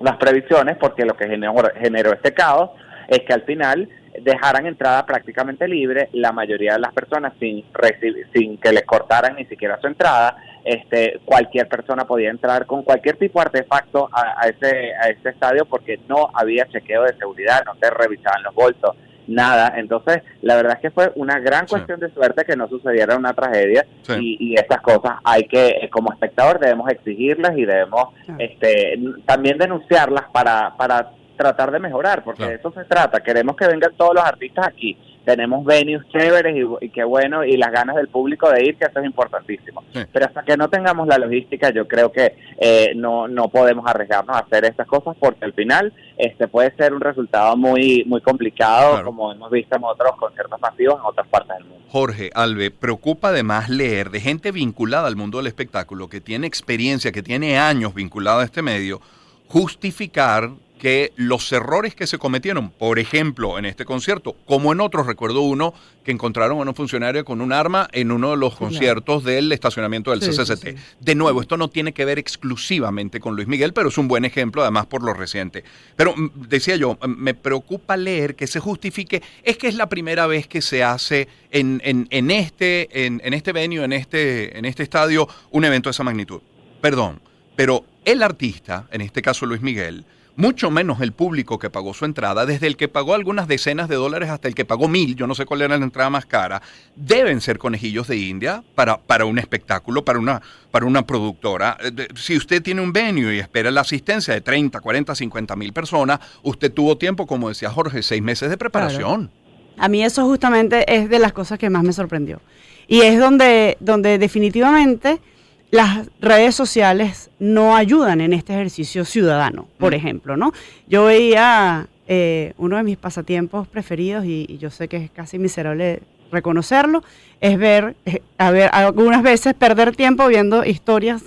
las 0.00 0.16
previsiones, 0.18 0.76
porque 0.76 1.06
lo 1.06 1.16
que 1.16 1.26
generó, 1.26 1.54
generó 1.74 2.12
este 2.12 2.34
caos 2.34 2.70
es 3.08 3.20
que 3.20 3.32
al 3.32 3.40
final 3.42 3.88
dejaran 4.20 4.66
entrada 4.66 5.06
prácticamente 5.06 5.66
libre 5.68 6.10
la 6.12 6.32
mayoría 6.32 6.74
de 6.74 6.80
las 6.80 6.92
personas 6.92 7.32
sin 7.40 7.64
recibir, 7.72 8.26
sin 8.34 8.58
que 8.58 8.72
les 8.72 8.84
cortaran 8.84 9.36
ni 9.36 9.46
siquiera 9.46 9.78
su 9.80 9.86
entrada. 9.86 10.36
Este, 10.64 11.20
cualquier 11.24 11.66
persona 11.68 12.04
podía 12.06 12.28
entrar 12.30 12.66
con 12.66 12.82
cualquier 12.82 13.16
tipo 13.16 13.38
de 13.38 13.46
artefacto 13.46 14.10
a, 14.12 14.34
a 14.42 14.48
ese 14.48 14.92
a 14.96 15.08
ese 15.08 15.28
estadio 15.30 15.64
porque 15.64 15.98
no 16.08 16.28
había 16.34 16.66
chequeo 16.68 17.04
de 17.04 17.16
seguridad, 17.16 17.62
no 17.64 17.74
te 17.76 17.88
revisaban 17.88 18.42
los 18.42 18.54
bolsos, 18.54 18.96
nada. 19.26 19.72
Entonces, 19.76 20.22
la 20.42 20.56
verdad 20.56 20.74
es 20.74 20.80
que 20.80 20.90
fue 20.90 21.12
una 21.16 21.38
gran 21.40 21.66
Sí. 21.66 21.70
cuestión 21.74 22.00
de 22.00 22.10
suerte 22.10 22.44
que 22.44 22.56
no 22.56 22.68
sucediera 22.68 23.16
una 23.16 23.32
tragedia 23.34 23.84
Sí. 24.02 24.12
y, 24.20 24.52
y 24.52 24.54
estas 24.54 24.80
cosas 24.80 25.16
hay 25.24 25.44
que, 25.44 25.66
eh, 25.68 25.90
como 25.90 26.12
espectador, 26.12 26.58
debemos 26.60 26.88
exigirlas 26.90 27.56
y 27.56 27.64
debemos 27.64 28.14
Claro. 28.24 28.40
este, 28.40 28.98
también 29.26 29.58
denunciarlas 29.58 30.24
para, 30.32 30.74
para 30.76 31.10
tratar 31.36 31.70
de 31.70 31.78
mejorar, 31.78 32.22
porque 32.24 32.38
Claro. 32.38 32.52
de 32.52 32.58
eso 32.58 32.72
se 32.72 32.84
trata. 32.84 33.20
Queremos 33.20 33.56
que 33.56 33.66
vengan 33.66 33.92
todos 33.96 34.14
los 34.14 34.24
artistas 34.24 34.66
aquí. 34.68 34.96
Tenemos 35.26 35.64
venues 35.64 36.06
chéveres 36.08 36.56
y, 36.56 36.84
y 36.86 36.88
qué 36.88 37.04
bueno, 37.04 37.44
y 37.44 37.56
las 37.58 37.70
ganas 37.72 37.96
del 37.96 38.08
público 38.08 38.48
de 38.50 38.64
ir, 38.64 38.76
que 38.78 38.86
eso 38.86 39.00
es 39.00 39.04
importantísimo. 39.04 39.82
Sí. 39.92 40.00
Pero 40.12 40.24
hasta 40.26 40.42
que 40.44 40.56
no 40.56 40.70
tengamos 40.70 41.06
la 41.08 41.18
logística, 41.18 41.70
yo 41.70 41.86
creo 41.86 42.10
que 42.12 42.34
eh, 42.58 42.92
no, 42.96 43.26
no 43.28 43.48
podemos 43.48 43.84
arriesgarnos 43.86 44.34
a 44.36 44.40
hacer 44.40 44.64
estas 44.64 44.86
cosas, 44.86 45.16
porque 45.20 45.44
al 45.44 45.52
final 45.52 45.92
este 46.16 46.46
puede 46.48 46.74
ser 46.76 46.94
un 46.94 47.00
resultado 47.00 47.56
muy, 47.56 48.04
muy 48.06 48.20
complicado, 48.22 48.92
Claro. 48.92 49.06
como 49.06 49.32
hemos 49.32 49.50
visto 49.50 49.76
en 49.76 49.84
otros 49.84 50.12
conciertos 50.16 50.60
masivos 50.60 50.94
en 50.94 51.04
otras 51.06 51.26
partes 51.28 51.56
del 51.56 51.64
mundo. 51.66 51.84
Jorge, 51.90 52.30
Albe, 52.34 52.70
preocupa 52.70 53.28
además 53.28 53.68
leer 53.68 54.10
de 54.10 54.20
gente 54.20 54.52
vinculada 54.52 55.08
al 55.08 55.16
mundo 55.16 55.38
del 55.38 55.48
espectáculo, 55.48 56.08
que 56.08 56.20
tiene 56.20 56.46
experiencia, 56.46 57.10
que 57.12 57.22
tiene 57.22 57.58
años 57.58 57.94
vinculada 57.94 58.42
a 58.42 58.44
este 58.44 58.62
medio, 58.62 59.00
justificar 59.48 60.50
que 60.78 61.12
los 61.16 61.50
errores 61.52 61.94
que 61.94 62.06
se 62.06 62.18
cometieron, 62.18 62.68
por 62.70 62.98
ejemplo, 62.98 63.58
en 63.58 63.64
este 63.64 63.86
concierto, 63.86 64.36
como 64.44 64.72
en 64.72 64.80
otros, 64.82 65.06
recuerdo 65.06 65.40
uno 65.40 65.72
que 66.04 66.12
encontraron 66.12 66.58
a 66.58 66.70
un 66.70 66.74
funcionario 66.74 67.24
con 67.24 67.40
un 67.40 67.52
arma 67.52 67.88
en 67.92 68.12
uno 68.12 68.32
de 68.32 68.36
los 68.36 68.56
conciertos 68.56 69.24
del 69.24 69.50
estacionamiento 69.52 70.10
del 70.10 70.20
Sí, 70.20 70.30
CCCT. 70.30 70.66
sí. 70.68 70.74
De 71.00 71.14
nuevo, 71.14 71.40
esto 71.40 71.56
no 71.56 71.68
tiene 71.68 71.92
que 71.92 72.04
ver 72.04 72.18
exclusivamente 72.18 73.20
con 73.20 73.34
Luis 73.36 73.48
Miguel, 73.48 73.72
pero 73.72 73.88
es 73.88 73.96
un 73.98 74.06
buen 74.06 74.24
ejemplo, 74.26 74.60
además 74.62 74.84
por 74.86 75.02
lo 75.02 75.14
reciente. 75.14 75.64
Pero 75.96 76.14
mm, 76.14 76.30
decía 76.48 76.76
yo, 76.76 76.98
mm, 77.02 77.08
me 77.08 77.32
preocupa 77.34 77.96
leer 77.96 78.36
que 78.36 78.46
se 78.46 78.60
justifique, 78.60 79.22
es 79.42 79.56
que 79.56 79.68
es 79.68 79.74
la 79.76 79.88
primera 79.88 80.26
vez 80.26 80.46
que 80.46 80.60
se 80.60 80.84
hace 80.84 81.26
en, 81.50 81.80
en- 81.84 82.06
en 82.10 82.30
este, 82.30 83.06
en, 83.06 83.20
en 83.24 83.32
este 83.32 83.52
venue, 83.52 83.82
en 83.82 83.92
este, 83.94 84.58
en 84.58 84.66
este 84.66 84.82
estadio, 84.82 85.26
un 85.50 85.64
evento 85.64 85.88
de 85.88 85.92
esa 85.92 86.04
magnitud. 86.04 86.40
Perdón, 86.82 87.20
pero 87.56 87.84
el 88.04 88.22
artista, 88.22 88.86
en 88.92 89.00
este 89.00 89.22
caso 89.22 89.46
Luis 89.46 89.62
Miguel, 89.62 90.04
mucho 90.36 90.70
menos 90.70 91.00
el 91.00 91.12
público 91.12 91.58
que 91.58 91.70
pagó 91.70 91.94
su 91.94 92.04
entrada, 92.04 92.46
desde 92.46 92.66
el 92.66 92.76
que 92.76 92.88
pagó 92.88 93.14
algunas 93.14 93.48
decenas 93.48 93.88
de 93.88 93.96
dólares 93.96 94.30
hasta 94.30 94.48
el 94.48 94.54
que 94.54 94.64
pagó 94.64 94.86
mil, 94.88 95.16
yo 95.16 95.26
no 95.26 95.34
sé 95.34 95.46
cuál 95.46 95.62
era 95.62 95.76
la 95.76 95.84
entrada 95.84 96.10
más 96.10 96.26
cara, 96.26 96.62
deben 96.94 97.40
ser 97.40 97.58
conejillos 97.58 98.06
de 98.06 98.16
India 98.18 98.62
para, 98.74 98.98
para 98.98 99.24
un 99.24 99.38
espectáculo, 99.38 100.04
para 100.04 100.18
una, 100.18 100.42
para 100.70 100.86
una 100.86 101.06
productora. 101.06 101.76
Eh, 101.80 102.08
Si 102.14 102.36
usted 102.36 102.62
tiene 102.62 102.82
un 102.82 102.92
venue 102.92 103.36
y 103.36 103.38
espera 103.38 103.70
la 103.70 103.80
asistencia 103.80 104.34
de 104.34 104.40
30, 104.42 104.80
40, 104.80 105.14
50 105.14 105.56
mil 105.56 105.72
personas, 105.72 106.20
usted 106.42 106.72
tuvo 106.72 106.96
tiempo, 106.98 107.26
como 107.26 107.48
decía 107.48 107.70
Jorge, 107.70 108.02
seis 108.02 108.22
meses 108.22 108.50
de 108.50 108.58
preparación. 108.58 109.30
A 109.78 109.88
mí 109.88 110.02
eso 110.02 110.24
justamente 110.24 110.84
es 110.94 111.08
de 111.08 111.18
las 111.18 111.32
cosas 111.32 111.58
que 111.58 111.70
más 111.70 111.82
me 111.82 111.92
sorprendió. 111.92 112.40
Y 112.88 113.00
es 113.00 113.18
donde, 113.18 113.76
donde 113.80 114.18
definitivamente 114.18 115.20
las 115.70 116.08
redes 116.20 116.54
sociales 116.54 117.30
no 117.38 117.76
ayudan 117.76 118.20
en 118.20 118.32
este 118.32 118.52
ejercicio 118.54 119.04
ciudadano, 119.04 119.66
por 119.78 119.92
Mm. 119.92 119.96
ejemplo, 119.96 120.36
¿no? 120.36 120.52
Yo 120.88 121.04
veía 121.06 121.86
eh, 122.08 122.52
uno 122.56 122.76
de 122.76 122.84
mis 122.84 122.96
pasatiempos 122.96 123.66
preferidos 123.66 124.24
y, 124.24 124.46
y 124.48 124.58
yo 124.58 124.70
sé 124.70 124.86
que 124.86 124.96
es 124.96 125.10
casi 125.10 125.38
miserable 125.40 126.02
reconocerlo, 126.30 127.02
es 127.40 127.58
ver, 127.58 127.96
eh, 128.06 128.22
a 128.38 128.50
ver, 128.52 128.70
algunas 128.72 129.22
veces 129.22 129.54
perder 129.54 129.94
tiempo 129.96 130.26
viendo 130.28 130.64
historias 130.64 131.22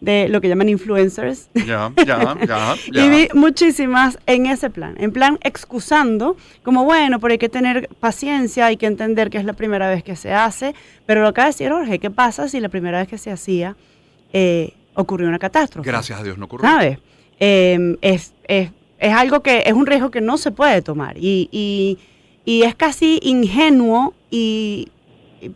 de 0.00 0.28
lo 0.28 0.40
que 0.40 0.48
llaman 0.48 0.68
influencers. 0.68 1.48
Ya, 1.54 1.92
ya, 1.96 2.36
ya, 2.46 2.76
ya. 2.92 3.04
Y 3.04 3.08
vi 3.08 3.28
muchísimas 3.34 4.18
en 4.26 4.46
ese 4.46 4.70
plan, 4.70 4.94
en 4.98 5.12
plan 5.12 5.38
excusando, 5.42 6.36
como 6.62 6.84
bueno, 6.84 7.18
pero 7.20 7.32
hay 7.32 7.38
que 7.38 7.48
tener 7.48 7.88
paciencia, 8.00 8.66
hay 8.66 8.76
que 8.76 8.86
entender 8.86 9.30
que 9.30 9.38
es 9.38 9.44
la 9.44 9.54
primera 9.54 9.88
vez 9.88 10.02
que 10.02 10.16
se 10.16 10.32
hace, 10.32 10.74
pero 11.06 11.22
lo 11.22 11.28
acaba 11.28 11.46
de 11.46 11.52
decir 11.52 11.70
Jorge, 11.70 11.98
¿qué 11.98 12.10
pasa 12.10 12.48
si 12.48 12.60
la 12.60 12.68
primera 12.68 12.98
vez 12.98 13.08
que 13.08 13.18
se 13.18 13.30
hacía 13.30 13.76
eh, 14.32 14.74
ocurrió 14.94 15.28
una 15.28 15.38
catástrofe? 15.38 15.88
Gracias 15.88 16.20
a 16.20 16.22
Dios 16.22 16.38
no 16.38 16.44
ocurrió. 16.44 16.68
¿Sabes? 16.68 16.98
Eh, 17.40 17.96
es, 18.00 18.34
es, 18.48 18.70
es 18.98 19.12
algo 19.12 19.40
que 19.40 19.62
es 19.66 19.72
un 19.72 19.86
riesgo 19.86 20.10
que 20.10 20.20
no 20.20 20.38
se 20.38 20.50
puede 20.50 20.82
tomar 20.82 21.16
y, 21.18 21.48
y, 21.52 21.98
y 22.44 22.62
es 22.62 22.74
casi 22.74 23.18
ingenuo 23.22 24.14
y 24.30 24.88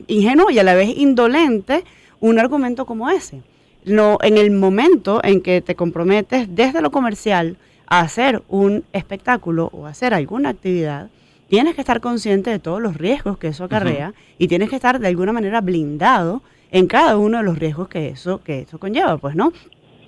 ingenuo 0.07 0.51
y 0.51 0.59
a 0.59 0.63
la 0.63 0.75
vez 0.75 0.91
indolente 0.97 1.85
un 2.21 2.39
argumento 2.39 2.85
como 2.85 3.09
ese. 3.11 3.43
No, 3.85 4.19
en 4.23 4.37
el 4.37 4.51
momento 4.51 5.21
en 5.25 5.41
que 5.41 5.61
te 5.61 5.75
comprometes 5.75 6.55
desde 6.55 6.83
lo 6.83 6.91
comercial 6.91 7.57
a 7.87 8.01
hacer 8.01 8.43
un 8.49 8.85
espectáculo 8.93 9.71
o 9.73 9.87
hacer 9.87 10.15
alguna 10.15 10.51
actividad, 10.51 11.09
tienes 11.49 11.75
que 11.75 11.81
estar 11.81 12.01
consciente 12.01 12.51
de 12.51 12.59
todos 12.59 12.81
los 12.81 12.97
riesgos 12.97 13.39
que 13.39 13.49
eso 13.49 13.65
acarrea 13.65 14.13
y 14.39 14.49
tienes 14.49 14.69
que 14.71 14.77
estar 14.77 15.01
de 15.01 15.09
alguna 15.09 15.33
manera 15.33 15.61
blindado 15.61 16.43
en 16.71 16.87
cada 16.87 17.17
uno 17.17 17.39
de 17.39 17.45
los 17.45 17.59
riesgos 17.59 17.89
que 17.89 18.09
eso, 18.09 18.41
que 18.45 18.61
eso 18.61 18.79
conlleva, 18.79 19.17
pues, 19.19 19.35
¿no? 19.35 19.53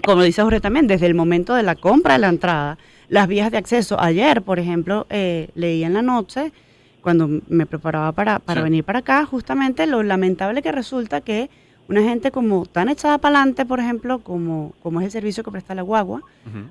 Como 0.04 0.22
dice 0.22 0.42
Jorge 0.42 0.60
también, 0.60 0.86
desde 0.86 1.06
el 1.06 1.14
momento 1.14 1.54
de 1.54 1.62
la 1.64 1.74
compra 1.74 2.14
de 2.14 2.20
la 2.20 2.28
entrada, 2.28 2.78
las 3.08 3.26
vías 3.26 3.50
de 3.50 3.58
acceso. 3.58 4.00
Ayer, 4.00 4.42
por 4.42 4.58
ejemplo, 4.58 5.06
eh, 5.10 5.48
leí 5.54 5.82
en 5.82 5.94
la 5.94 6.02
noche, 6.02 6.52
cuando 7.00 7.28
me 7.48 7.66
preparaba 7.66 8.12
para, 8.12 8.38
para 8.38 8.60
Sí. 8.60 8.64
venir 8.64 8.84
para 8.84 9.00
acá, 9.00 9.24
justamente 9.26 9.86
lo 9.88 10.02
lamentable 10.04 10.62
que 10.62 10.70
resulta 10.70 11.20
que 11.20 11.50
una 11.88 12.02
gente 12.02 12.30
como 12.30 12.64
tan 12.66 12.88
echada 12.88 13.18
para 13.18 13.38
adelante, 13.38 13.66
por 13.66 13.80
ejemplo, 13.80 14.20
como, 14.20 14.72
como 14.82 15.00
es 15.00 15.06
el 15.06 15.10
servicio 15.12 15.42
que 15.44 15.50
presta 15.50 15.74
la 15.74 15.82
guagua, 15.82 16.22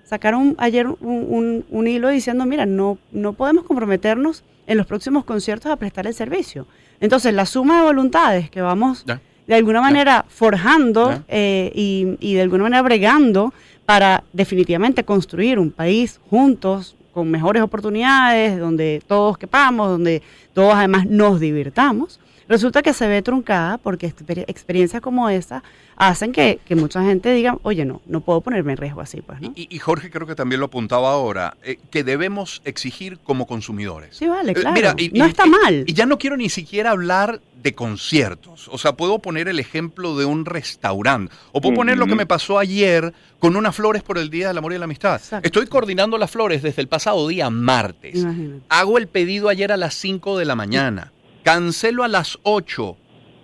sacaron 0.03 0.55
ayer 0.57 0.87
un, 0.87 0.97
un- 1.01 1.65
un 1.69 1.87
hilo 1.87 2.09
diciendo, 2.09 2.45
mira, 2.45 2.65
no, 2.65 2.97
no 3.11 3.33
podemos 3.33 3.65
comprometernos 3.65 4.43
en 4.67 4.77
los 4.77 4.87
próximos 4.87 5.23
conciertos 5.25 5.71
a 5.71 5.75
prestar 5.75 6.07
el 6.07 6.13
servicio. 6.13 6.65
Entonces, 6.99 7.33
la 7.33 7.45
suma 7.45 7.77
de 7.77 7.83
voluntades 7.83 8.49
que 8.49 8.61
vamos 8.61 9.03
de 9.47 9.55
alguna 9.55 9.81
manera 9.81 10.23
forjando 10.29 11.23
eh, 11.27 11.71
y, 11.75 12.15
y 12.19 12.35
de 12.35 12.41
alguna 12.41 12.63
manera 12.63 12.81
bregando 12.81 13.53
para 13.85 14.23
definitivamente 14.33 15.03
construir 15.03 15.59
un 15.59 15.71
país 15.71 16.19
juntos, 16.29 16.95
con 17.11 17.29
mejores 17.29 17.61
oportunidades, 17.61 18.57
donde 18.57 19.01
todos 19.05 19.37
quepamos, 19.37 19.89
donde 19.89 20.21
todos 20.53 20.73
además 20.75 21.05
nos 21.07 21.41
divirtamos, 21.41 22.20
resulta 22.51 22.81
que 22.83 22.93
se 22.93 23.07
ve 23.07 23.21
truncada 23.23 23.77
porque 23.79 24.13
exper- 24.13 24.45
experiencias 24.47 25.01
como 25.01 25.29
esa 25.29 25.63
hacen 25.97 26.31
que, 26.31 26.59
que 26.65 26.75
mucha 26.75 27.03
gente 27.03 27.31
diga, 27.33 27.57
oye, 27.63 27.85
no, 27.85 28.01
no 28.07 28.21
puedo 28.21 28.41
ponerme 28.41 28.71
en 28.73 28.77
riesgo 28.77 29.01
así, 29.01 29.21
pues, 29.21 29.39
¿no? 29.41 29.51
Y, 29.55 29.67
y 29.73 29.79
Jorge 29.79 30.09
creo 30.09 30.25
que 30.27 30.35
también 30.35 30.59
lo 30.59 30.65
apuntaba 30.67 31.11
ahora, 31.11 31.55
eh, 31.63 31.77
que 31.91 32.03
debemos 32.03 32.61
exigir 32.65 33.19
como 33.19 33.45
consumidores. 33.47 34.15
Sí, 34.17 34.27
vale, 34.27 34.51
Eh, 34.51 34.55
claro. 34.55 34.73
mira, 34.73 34.95
y- 34.97 35.09
no 35.09 35.25
y- 35.25 35.29
está 35.29 35.45
y- 35.45 35.49
mal. 35.49 35.83
Y 35.87 35.93
ya 35.93 36.05
no 36.05 36.17
quiero 36.17 36.37
ni 36.37 36.49
siquiera 36.49 36.91
hablar 36.91 37.39
de 37.61 37.73
conciertos. 37.73 38.67
O 38.69 38.77
sea, 38.79 38.93
puedo 38.93 39.19
poner 39.19 39.47
el 39.47 39.59
ejemplo 39.59 40.17
de 40.17 40.25
un 40.25 40.45
restaurante. 40.45 41.31
O 41.51 41.61
puedo 41.61 41.75
poner 41.75 41.97
lo 41.97 42.07
que 42.07 42.15
me 42.15 42.25
pasó 42.25 42.57
ayer 42.57 43.13
con 43.37 43.55
unas 43.55 43.75
flores 43.75 44.01
por 44.01 44.17
el 44.17 44.31
Día 44.31 44.47
del 44.47 44.57
Amor 44.57 44.73
y 44.73 44.79
la 44.79 44.85
Amistad. 44.85 45.15
Exacto. 45.17 45.45
Estoy 45.45 45.67
coordinando 45.67 46.17
las 46.17 46.31
flores 46.31 46.63
desde 46.63 46.81
el 46.81 46.87
pasado 46.87 47.27
día 47.27 47.49
martes. 47.51 48.15
Imagínate. 48.15 48.61
Hago 48.69 48.97
el 48.97 49.07
pedido 49.07 49.47
ayer 49.49 49.71
a 49.71 49.77
las 49.77 49.93
5 49.93 50.39
de 50.39 50.45
la 50.45 50.55
mañana. 50.55 51.11
Cancelo 51.43 52.03
a 52.03 52.07
las 52.07 52.37
8. 52.43 52.97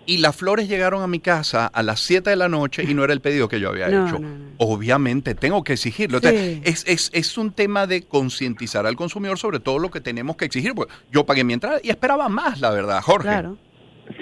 Y 0.09 0.19
las 0.19 0.37
flores 0.37 0.69
llegaron 0.69 1.03
a 1.03 1.07
mi 1.07 1.19
casa 1.19 1.67
a 1.67 1.83
las 1.83 1.99
7 1.99 2.29
de 2.29 2.37
la 2.37 2.47
noche 2.47 2.81
y 2.87 2.93
no 2.93 3.03
era 3.03 3.11
el 3.11 3.19
pedido 3.19 3.49
que 3.49 3.59
yo 3.59 3.67
había 3.69 3.89
No, 3.89 4.07
hecho. 4.07 4.19
no, 4.19 4.29
no. 4.29 4.45
Obviamente 4.57 5.35
tengo 5.35 5.65
que 5.65 5.73
exigirlo. 5.73 6.19
Sí. 6.19 6.27
O 6.27 6.29
sea, 6.29 6.41
es, 6.63 6.85
es- 6.87 7.09
es 7.13 7.37
un 7.37 7.51
tema 7.51 7.87
de 7.87 8.03
concientizar 8.03 8.85
al 8.87 8.95
consumidor 8.95 9.37
sobre 9.37 9.59
todo 9.59 9.79
lo 9.79 9.91
que 9.91 9.99
tenemos 9.99 10.37
que 10.37 10.45
exigir. 10.45 10.73
Porque 10.75 10.93
yo 11.11 11.25
pagué 11.25 11.43
mi 11.43 11.51
entrada 11.53 11.79
y 11.83 11.89
esperaba 11.89 12.29
más, 12.29 12.61
la 12.61 12.69
verdad, 12.69 13.01
Jorge. 13.01 13.27
Claro. 13.27 13.57